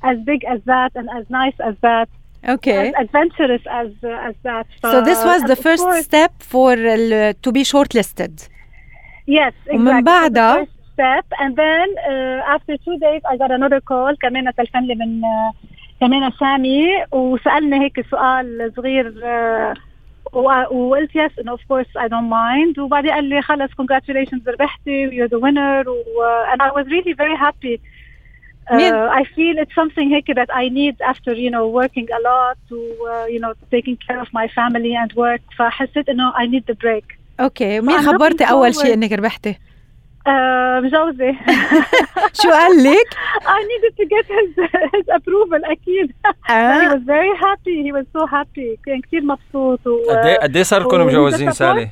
[0.05, 2.07] as big as that and as nice as that
[2.49, 3.87] اوكي as adventurous as
[4.29, 8.33] as that So this was the of first course- step for ال- to be shortlisted.
[9.27, 9.77] Yes, exactly.
[9.79, 14.15] ومن بعدها- The first step and then uh, after two days I got another call
[14.21, 15.53] كمان تلفن لي من uh,
[16.01, 19.73] كمان سامي وسألني هيك سؤال صغير uh, و-
[20.33, 25.29] وقلت yes and of course I don't mind وبعدين قال لي خلص congratulations ربحتي you're
[25.29, 27.79] the winner و, uh, and I was really very happy
[28.71, 32.21] Uh, مين؟ I feel it's something هيك that I need after you know working a
[32.29, 36.45] lot to uh, you know taking care of my family and work فحسيت انه I
[36.47, 38.87] need the break اوكي مين I'm looking خبرتي اول شيء forward.
[38.93, 39.55] انك ربحتي؟
[40.28, 41.32] Uh, جوزي
[42.42, 43.08] شو قال لك؟
[43.56, 44.50] I needed to get his
[44.94, 46.10] his approval أكيد.
[46.46, 46.94] he آه.
[46.94, 47.76] was very happy.
[47.86, 48.78] He was so happy.
[48.86, 51.88] كان كثير مبسوط و قد إيه قد إيه صار لكم مجوزين سالي؟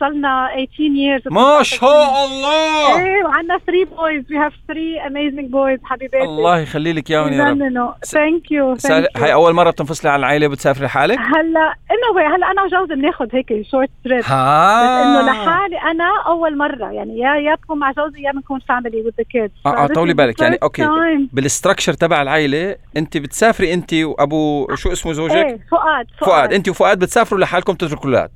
[0.00, 1.32] صلنا 18 years.
[1.32, 4.24] ما شاء الله إيه وعندنا 3 boys.
[4.30, 6.24] We have three amazing boys حبيباتي.
[6.24, 7.92] الله يخلي لك إياهم يا رب يجننوا.
[7.92, 8.78] Thank you.
[8.78, 9.08] سالي.
[9.16, 13.66] هاي أول مرة بتنفصلي عن العائلة بتسافري حالك؟ هلا anyway هلا أنا وجوزي بناخذ هيك
[13.70, 18.22] short trip بس ها إنه لحالي أنا أول مرة يعني يا يا بكون مع جوزي
[18.22, 19.52] يا بنكون family with the kids.
[19.66, 20.40] آه آه طولي بالك.
[20.40, 21.28] يعني أوكي time.
[21.32, 26.52] بال structure تبع العائلة أنت بتسافري أنت وأبو شو اسمه زوجك؟ إيه فؤاد فؤاد.
[26.52, 28.30] أنت وفؤاد بتسافروا لحالكم تتركوا الأولاد؟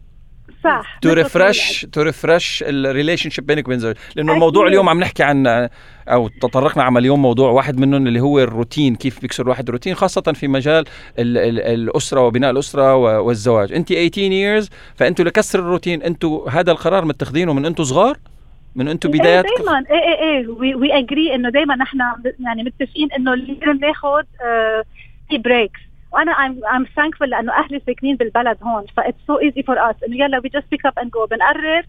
[0.64, 3.96] صح تو ريفرش تو ريفرش الريليشن شيب بينك وبين زوجك.
[4.16, 4.32] لأنه.
[4.32, 5.68] الموضوع اليوم عم نحكي عن
[6.08, 10.20] أو تطرقنا عمل اليوم موضوع واحد منهم اللي هو الروتين كيف بيكسر الواحد الروتين خاصة
[10.22, 10.84] في مجال
[11.18, 13.72] ال ال الأسرة وبناء الأسرة والزواج.
[13.72, 18.16] أنت 18 years فأنتوا لكسر الروتين أنتوا هذا القرار متخذينه من أنتوا صغار؟
[18.76, 20.48] من أنتوا إيه بدايات دائما إيه إيه إيه.
[20.48, 21.98] we we agree إنه دائما نحن
[22.40, 24.22] يعني متفقين إنه لازم ناخذ
[25.30, 25.80] في breaks
[26.12, 28.86] وأنا I'm I'm thankful لأنه أهلي ساكنين بالبلد هون.
[28.96, 30.04] ف it's so easy for us.
[30.08, 31.26] إنه يلا we just pick up and go.
[31.30, 31.82] بنقرر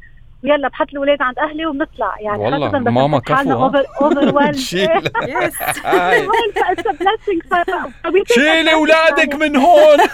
[0.44, 3.70] ويلا بحط الاولاد عند أهلي وبنطلع يعني والله، ماما كفو،
[8.08, 9.36] we take شيلي أولادك.
[9.36, 10.00] من هون.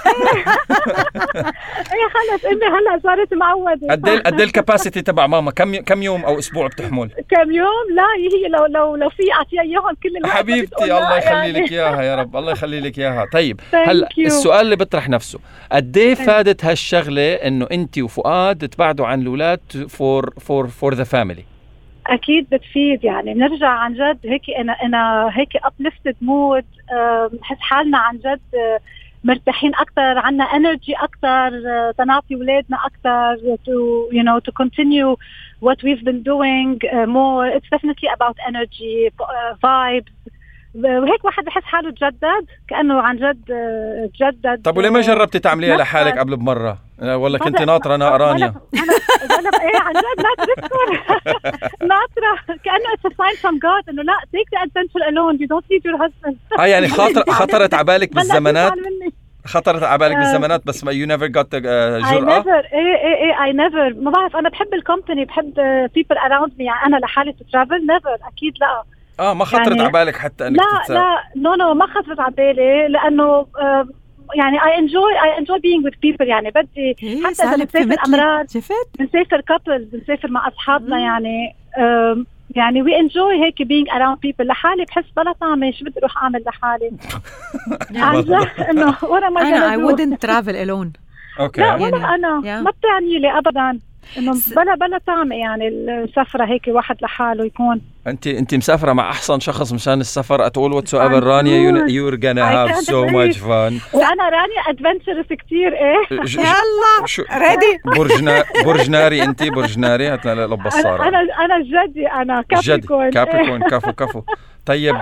[1.95, 3.87] إيه خلص امي هلا صارت معودة.
[3.91, 7.51] قد إيه قد إيه ال capacity تبع ماما؟ كم كم يوم أو أسبوع بتحمل؟ كم
[7.51, 11.51] يوم؟ لا هي لو لو لو في أعطيها إياهم كل الوقت حبيبتي الله يخلي يعني.
[11.51, 13.25] لك إياها يا رب الله يخلي لك إياها.
[13.33, 14.09] طيب هلا.
[14.17, 15.39] السؤال اللي بيطرح نفسه.
[15.71, 19.59] قد إيه فادت هالشغلة إنه انت وفؤاد تبعدوا عن الأولاد
[19.89, 21.43] for for for the family
[22.07, 23.33] أكيد بتفيد يعني.
[23.33, 26.65] بنرجع عن جد هيك أنا أنا هيك uplifted mood
[27.41, 28.79] بحس حالنا عن جد آه،
[29.23, 31.51] مرتاحين أكثر عنا انرجي أكثر
[31.97, 35.15] تنعطي أولادنا أكثر to you know to continue
[35.59, 37.47] what we've been doing uh, more.
[37.47, 39.09] It's definitely about energy
[39.63, 40.11] vibes.
[40.75, 44.61] وهيك واحد بحس حاله تجدد كأنه عن جد آه، تجدد.
[44.63, 45.77] طب وليه ما جربتي تعمليها.
[45.77, 50.21] لحالك قبل بمرة؟ آه، والله كنت ولا- ناطرة أنا قرانيا ولا ولا إيه عن جد
[50.21, 51.03] لا تذكر.
[51.93, 52.55] ناطرة.
[52.63, 55.37] كأنه a sign from God إنه لا take the adventure alone.
[55.41, 56.59] You don't need your husband.
[56.59, 58.73] آه يعني خاطر خطرت على بالك بالزمانات.
[59.45, 60.19] خطرت على بالك آه.
[60.19, 64.03] بالزمانات بس ما you never got ال جرأة؟ Never إيه إيه إيه I never.
[64.03, 65.53] ما بعرف أنا بحب ال company بحب
[65.99, 66.59] people around me.
[66.61, 68.27] يعني أنا لحالي to travel never.
[68.27, 68.83] أكيد لا.
[69.19, 72.19] آه ما خطرت يعني- على بالك حتى إنك لا تتسافر لا no no ما خطرت
[72.19, 73.87] على بالي لأنه آه،
[74.35, 78.49] يعني I enjoy I enjoy being with people يعني بدي إيه، حتى إذا بنسافر امراض
[78.49, 81.03] شفت؟ بنسافر couples بنسافر مع أصحابنا مم.
[81.03, 85.99] يعني أم، يعني we enjoy هيك being around people لحالي بحس بلا طعمة شو بدي
[85.99, 86.91] أروح أعمل لحالي
[88.05, 89.91] عن جد إنه ورا ما أنا جربوا.
[89.91, 90.99] wouldn't travel alone
[91.39, 92.63] okay لا يعني- ولا أنا yeah.
[92.63, 93.79] ما بتعني لي ابدا
[94.17, 97.81] إنه بلا بلا طعمه يعني السفرة هيك واحد لحاله يكون.
[98.07, 103.05] انت أنت مسافرة مع أحسن شخص مشان السفر اتقول whatsoever رانيا you're gonna have so
[103.05, 107.05] much fun وأنا رانيا adventurous كثير إيه؟ يلا
[107.49, 113.61] ready برج برج ناري أنت برج ناري لبى الصارة أنا أنا جدي أنا كابريكون كابريكون
[113.71, 114.21] كفو كفو
[114.65, 114.95] طيب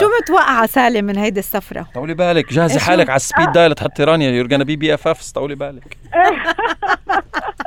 [0.00, 4.30] شو متوقعة سالم من هيدي السفرة؟ طولي بالك جهزي حالك على السبيد دايل تحطي رانيا
[4.30, 5.96] يور gonna بي بي اف اف طولي بالك.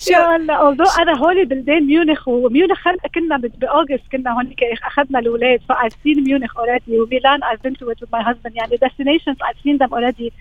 [0.00, 5.60] شو هلا اوضو أنا هولي بلدان ميونخ وميونخ هلا كنا باوغست كنا هونيك اخذنا الاولاد
[5.68, 9.36] ف I've seen ميونخ already وميلان I've been to it with my husband يعني destinations
[9.42, 10.32] I've seen them already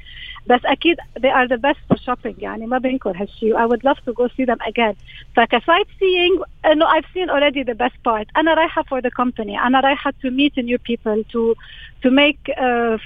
[0.48, 3.98] بس أكيد they are the best for shopping يعني ما بنكر هالشيء I would love
[3.98, 4.96] to go see them again
[5.36, 9.80] فكسايت سيينج انه I've seen already the best part أنا رايحه for the company أنا
[9.80, 11.56] رايحه to meet new people to
[12.04, 12.98] to make uh,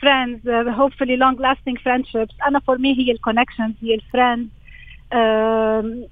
[0.00, 4.57] friends uh, hopefully long lasting friendships أنا for me هي الكونكشنز هي الفريندز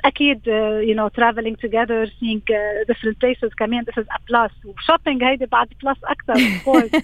[0.04, 0.40] أكيد
[0.82, 5.46] you know traveling together seeing uh, different places كمان this is a plus وشوبينج هيدي
[5.46, 7.00] بعد بلس أكثر of course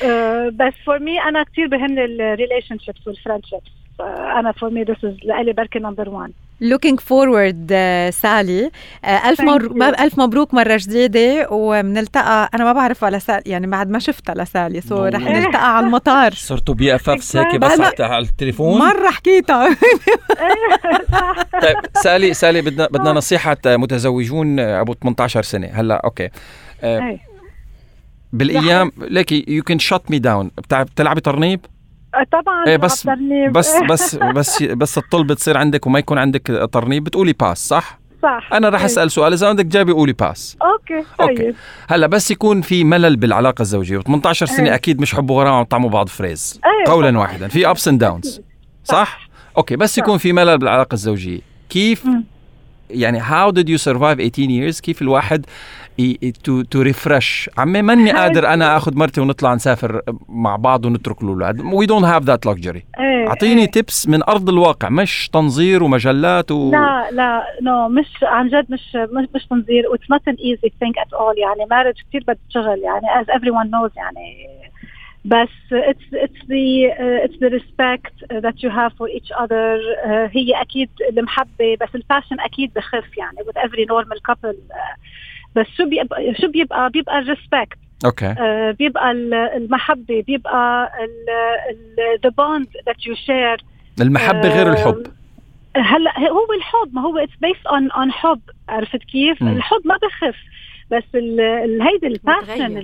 [0.00, 4.98] uh, بس for me أنا كثير بهمني ال relationships وال friendships أنا for me this
[4.98, 8.70] is لإلي بركي number 1 looking forward uh, سالي.
[9.04, 13.90] Uh, ألف مبروك ألف مبروك مرة جديدة وبنلتقى أنا ما بعرف ولا سالي يعني بعد
[13.90, 16.34] ما شفتها لسالي so رح نلتقى على المطار.
[16.50, 19.68] صرتوا BFFs هيك بس على التليفون؟ مرة حكيتها.
[21.62, 25.66] طيب سالي سالي بدنا بدنا نصيحة متزوجون أبو 18 سنة.
[25.66, 26.28] هلأ okay.
[26.82, 27.18] أه
[28.32, 31.60] بالايام ليكي you can shoot me down بتلعبي ترنيب؟
[32.32, 33.06] طبعا إيه بس
[33.54, 38.48] بس بس بس بس الطلب تصير عندك وما يكون عندك ترنيب بتقولي pass صح؟ صح.
[38.52, 41.54] أنا راح أسأل سؤال إذا بدك جاوبي قولي pass okay طيب.
[41.88, 43.98] هلا بس يكون في ملل بالعلاقة الزوجية.
[43.98, 44.74] 18 سنة أيه.
[44.74, 46.92] أكيد مش حب وغرام عم طعموا بعض فريز أيه.
[46.92, 48.40] قولا واحدا في ups and downs
[48.84, 49.28] صح.
[49.56, 49.98] okay بس صح.
[50.02, 51.40] يكون في ملل بالعلاقة الزوجية.
[51.70, 52.24] كيف م.
[52.90, 54.80] يعني how did you survive 18 years?
[54.80, 55.46] كيف الواحد
[56.44, 61.60] to to refresh عمي ماني قادر أنا آخذ مرتي ونطلع نسافر مع بعض ونترك الأولاد.
[61.60, 62.84] we don't have that luxury
[63.28, 66.70] أعطيني tips من أرض الواقع مش تنظير ومجلات و...
[66.70, 69.88] لا لا no no, مش عن جد مش مش, مش تنظير.
[69.88, 73.68] it's not an easy thing at all يعني marriage كثير بده شغل يعني as everyone
[73.70, 74.46] knows يعني
[75.26, 78.14] بس it's it's the uh, it's the respect
[78.44, 79.78] that you have for each other.
[80.04, 84.56] Uh, هي أكيد المحبة بس ال passion أكيد بخف يعني with every normal couple.
[84.72, 84.98] Uh,
[85.56, 89.10] بس شو بيبقى شو بيبقى؟ بيبقى ال respect okay آه بيبقى
[89.56, 90.92] المحبة بيبقى
[92.24, 93.64] the bond that you share
[94.00, 95.06] المحبة غير الحب.
[95.76, 98.40] هلأ هو الحب ما هو it's based on on حب.
[98.68, 99.48] عرفت كيف؟ م.
[99.48, 100.36] الحب ما بخف.
[100.90, 101.04] بس
[101.82, 102.76] هيدي ال passion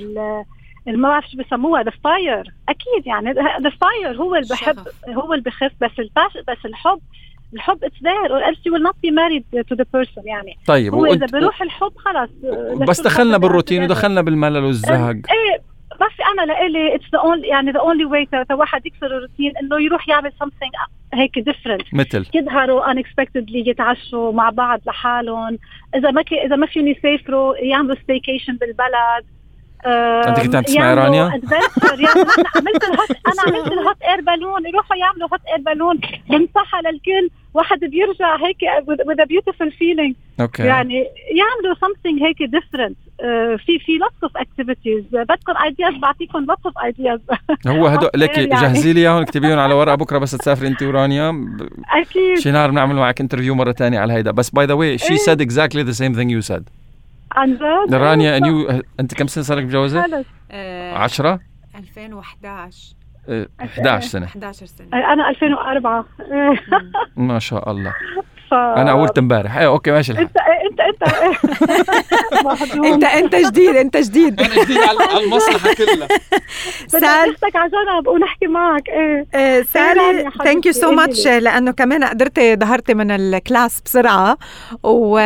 [0.87, 4.79] ما بعرف شو بسموها the fire أكيد يعني the fire هو اللي بحب
[5.09, 7.01] هو اللي بخف بس ال pass بس الحب
[7.55, 10.59] الحب it's there or else you will not be married to the person يعني.
[10.67, 12.31] طيب هو إذا بروح الحب خلص
[12.89, 15.15] بس دخلنا بالروتين ودخلنا بالملل والزهق.
[15.15, 15.63] إيه
[15.93, 20.09] بس أنا لإلي it's the only يعني the only way واحد يكسر الروتين إنه يروح
[20.09, 25.59] يعمل something هيك different مثل؟ يظهروا unexpectedly يتعشوا مع بعض لحالهم.
[25.95, 29.25] إذا ما إذا ما فيهم يسافروا يعملوا staycation بالبلد.
[29.87, 34.67] انت كنت عم تسمعي رانيا؟ عملت ال hot أنا عملت ال hot air balloon.
[34.67, 36.01] يروحوا يعملوا hot air balloon.
[36.31, 37.31] بنصحها للكل.
[37.55, 40.15] واحد بيرجع هيك with a beautiful feeling.
[40.41, 40.63] okay.
[40.63, 40.95] يعني
[41.37, 42.95] يعملوا something هيك different.
[43.23, 43.25] uh,
[43.67, 45.05] في في lots of activities.
[45.13, 47.37] بدكم ideas بعطيكم lots of ideas.
[47.67, 48.51] هو هدول لك يعني.
[48.51, 49.95] جهزي لي إياهم؟ اكتبيهم على ورقة.
[49.95, 51.57] بكرة بس تسافري انت ورانيا
[51.91, 52.39] أكيد.
[52.39, 54.31] شي نهار بنعمل معك interview مرة ثانية على هيدا.
[54.31, 56.63] بس by the way she said exactly the same thing you said.
[57.37, 61.41] عن جد رانيا anyway أنت كم سنة صار لك متجوزه؟ 10
[61.75, 62.95] 2011
[63.61, 64.27] 11 سنة.
[64.27, 64.89] 11 سنة.
[65.13, 66.05] أنا 2004
[67.17, 67.95] ما شاء الله.
[68.53, 68.55] ف...
[68.55, 69.57] أنا قلت امبارح.
[69.57, 70.29] إيه okay ماشي الحال.
[70.71, 71.03] انت انت انت
[72.93, 74.41] انت أنت جديد أنت جديد.
[74.41, 76.09] أنا جديد على المصلحة كلها.
[76.87, 78.89] سال على جنب ونحكي معك.
[78.89, 79.63] إيه.
[79.63, 84.39] ساري thank you so much لأنه كمان قدرتي ظهرتي من ال class بسرعة
[84.83, 85.19] و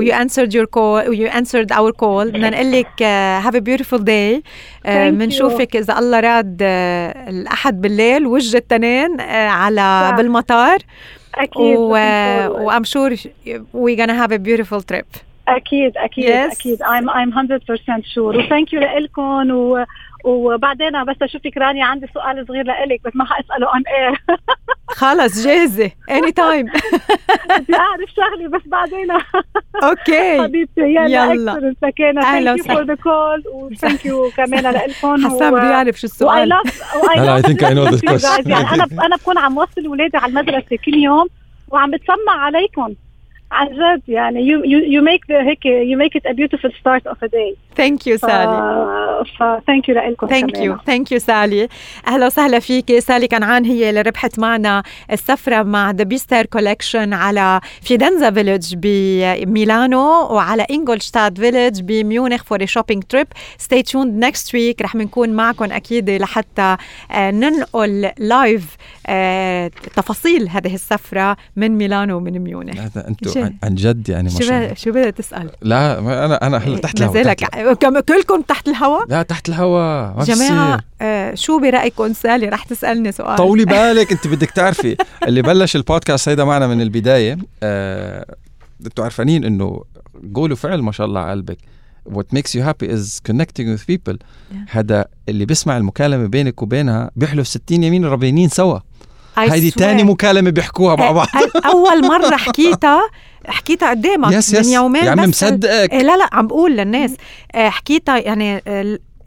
[0.00, 4.04] you answered your call و you answered our call بدنا نقول لك have a beautiful
[4.04, 4.42] day
[4.86, 6.58] بنشوفك إذا الله راد
[7.28, 10.78] الأحد بالليل وجه التنين على بالمطار.
[11.38, 11.90] أكيد و
[12.64, 13.16] و I'm sure
[13.74, 15.04] we're gonna have a beautiful trip
[15.48, 16.52] أكيد أكيد yes.
[16.52, 16.82] أكيد.
[16.82, 17.32] I'm I'm
[18.02, 19.84] 100% sure و thank you لكم و
[20.28, 24.20] وبعدين بس أشوفك رانيا عندي سؤال صغير لإلك بس ما حأسأله on air
[25.00, 25.90] خلص جاهزة.
[26.10, 26.66] anytime
[27.58, 29.10] بدي اعرف شغله بس بعدين.
[29.82, 31.74] okay حبيبتي يلا يلا.
[31.82, 32.22] سكينة.
[32.22, 36.52] أهلا you the call و thank you كمان لكم حسام بده يعرف شو السؤال.
[37.16, 40.76] هلا I think I know this يعني أنا أنا بكون عم وصل اولادي على المدرسة
[40.84, 41.26] كل يوم
[41.68, 42.94] وعم بتسمع عليكم.
[43.52, 47.12] عن جد يعني you you you make the هيك you make it a beautiful start
[47.12, 47.56] of a day.
[47.78, 48.78] thank you سالي
[49.38, 51.68] ف thank you لكم thank you thank you سالي
[52.06, 52.98] أهلا وسهلا فيك.
[52.98, 60.00] سالي كنعان هي اللي ربحت معنا السفرة مع The Bicester Collection على Fidenza Village بميلانو
[60.30, 63.26] وعلى Ingolstadt Village بميونخ for shopping trip
[63.58, 66.76] stay tuned next week رح بنكون معكم أكيد لحتى
[67.10, 68.76] آه، ننقل لايف
[69.06, 72.96] آه، تفاصيل هذه السفرة من ميلانو ومن ميونخ.
[73.08, 78.40] أنتم عن جد يعني ما شو بدها تسأل؟ لا أنا أنا هلا تحت الهواء كلكم
[78.42, 80.16] تحت الهواء؟ لا تحت الهواء.
[80.16, 83.36] ما جماعة آه شو برأيكم؟ سألي رح تسألني سؤال.
[83.36, 84.96] طولي بالك انت بدك تعرفي.
[85.22, 88.34] اللي بلش البودكاست هيدا معنا من البداية آه
[88.86, 89.84] أنتوا عارفانين إنه
[90.34, 91.58] قولوا فعل ما شاء الله على قلبك.
[92.08, 94.16] What makes you happy is connecting with people.
[94.16, 94.56] Yeah.
[94.70, 98.78] هذا اللي بيسمع المكالمة بينك وبينها بيحلف 60 يمين ربينين سوا.
[99.38, 101.26] هيدي تاني مكالمة بيحكوها مع بعض.
[101.64, 103.00] أول مرة حكيتها
[103.46, 104.66] حكيتها قدامك yes yes.
[104.66, 105.92] من يومين يا عم مصدقك.
[105.92, 107.14] إيه لا لا عم بقول للناس.
[107.54, 108.62] آه، حكيتها يعني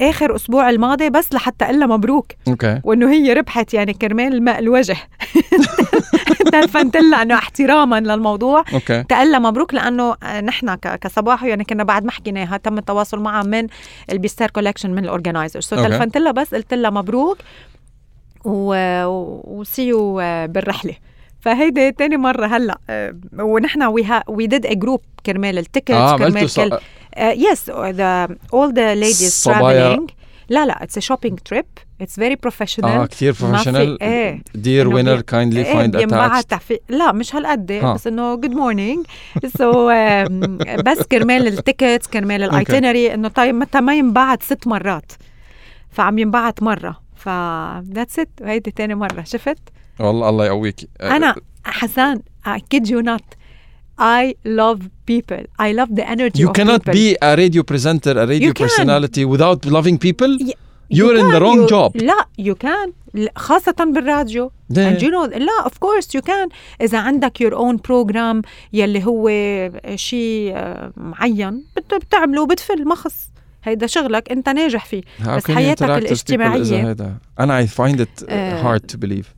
[0.02, 2.32] آخر أسبوع الماضي بس لحتى أقول مبروك.
[2.48, 4.98] okay وإنه هي ربحت يعني كرمال الماء الوجه.
[6.52, 8.64] تلفنت لها إنه احتراما للموضوع.
[8.74, 13.68] okay تقول مبروك لأنه نحن كصباحو يعني كنا بعد ما حكيناها تم التواصل معها من
[14.12, 17.38] ال Bicester Collection من ال organizer so تلفنت لها بس قلت لها مبروك.
[18.46, 20.16] و see you
[20.48, 20.94] بالرحلة.
[21.40, 22.78] فهيدي تاني مرة هلأ
[23.40, 26.78] ونحن we we did a group كرمال ال tickets آه كرمال كل
[27.18, 30.10] yes the all the ladies traveling
[30.50, 31.66] لا لا it's a shopping trip
[32.02, 34.42] it's very professional آه كثير professional إيه.
[34.56, 39.06] dear winner kindly find attached لا مش هالقد بس إنه good morning
[39.58, 39.92] so
[40.86, 45.12] بس كرمال ال tickets كرمال ال itinerary إنه طيب متى ما ينبعت ست مرات.
[45.92, 47.01] فعم ينبعت مرة.
[47.24, 47.30] ف
[47.94, 49.58] ذاتس ات وهيدي تاني مره شفت
[50.00, 53.24] والله الله يقويكي أنا حسان I kid you not
[54.00, 54.24] I
[54.62, 54.80] love
[55.12, 55.44] people.
[55.68, 56.94] I love the energy you of cannot people.
[57.00, 58.66] be a radio presenter, a radio You can.
[58.68, 60.32] personality without loving people.
[60.98, 61.44] You're you in the can.
[61.44, 61.90] wrong You- job.
[62.04, 62.90] لا you can
[63.36, 66.50] خاصة بالراديو ليه؟ and you know لا of course you can
[66.82, 68.42] إذا عندك your own program
[68.74, 69.30] يلي هو
[69.96, 73.30] شيء آه، معين بت- بتعمله وبتفل ما خص
[73.64, 75.02] هيدا شغلك انت ناجح فيه.
[75.28, 76.96] بس حياتك الاجتماعية.
[77.40, 79.34] أنا I find it hard to believe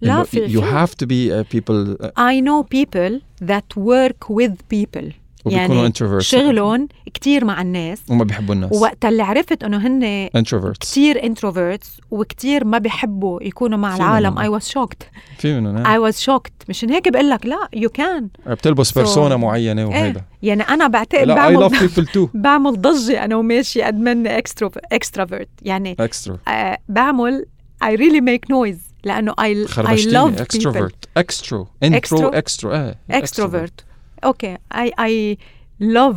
[0.00, 5.12] لا في you have to be people I know people that work with people
[5.44, 8.02] وبيكونوا يعني شغلهم كتير مع الناس.
[8.08, 8.72] وما بيحبوا الناس.
[8.72, 10.78] ووقت اللي عرفت إنه هن introverts.
[10.80, 14.38] كتير introverts وكتير ما بيحبوا يكونوا مع العالم.
[14.38, 15.04] I was shocked.
[15.38, 15.98] في منهم إيه.
[15.98, 16.68] I was shocked.
[16.68, 18.50] مشان هيك بقول لك لا you can.
[18.50, 20.24] بتلبس So- persona معينة إيه وهيدا.
[20.42, 22.28] يعني أنا بعتقد لا I بعمل love people too.
[22.44, 27.46] بعمل ضجة أنا وماشي قد من extro extrovert يعني extra آه بعمل
[27.84, 30.44] I really make noise لأنه I, I love people.
[30.44, 31.22] extrovert.
[31.22, 31.66] Extro.
[31.84, 32.64] Intro Extro- extro.
[32.66, 33.84] إيه extrovert.
[34.24, 35.36] okay I
[35.82, 36.16] love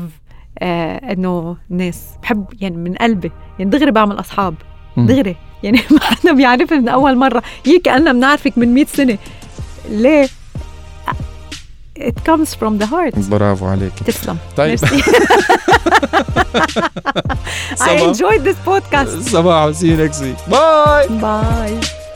[0.60, 4.56] آه إنه ناس بحب يعني من قلبي يعني دغري بعمل أصحاب.
[4.98, 5.36] دغري.
[5.64, 7.44] يعني ما حدا بيعرفني من أول مرة.
[7.66, 9.18] هي كأننا بنعرفك من 100 سنة.
[9.90, 10.28] ليه؟
[12.00, 13.20] It comes from the heart.
[13.30, 14.38] برافو عليك تسلم.
[14.58, 14.80] طيب.
[17.80, 19.30] I enjoyed this podcast.
[19.32, 20.50] صباح see you next week.
[20.50, 22.07] باي Bye.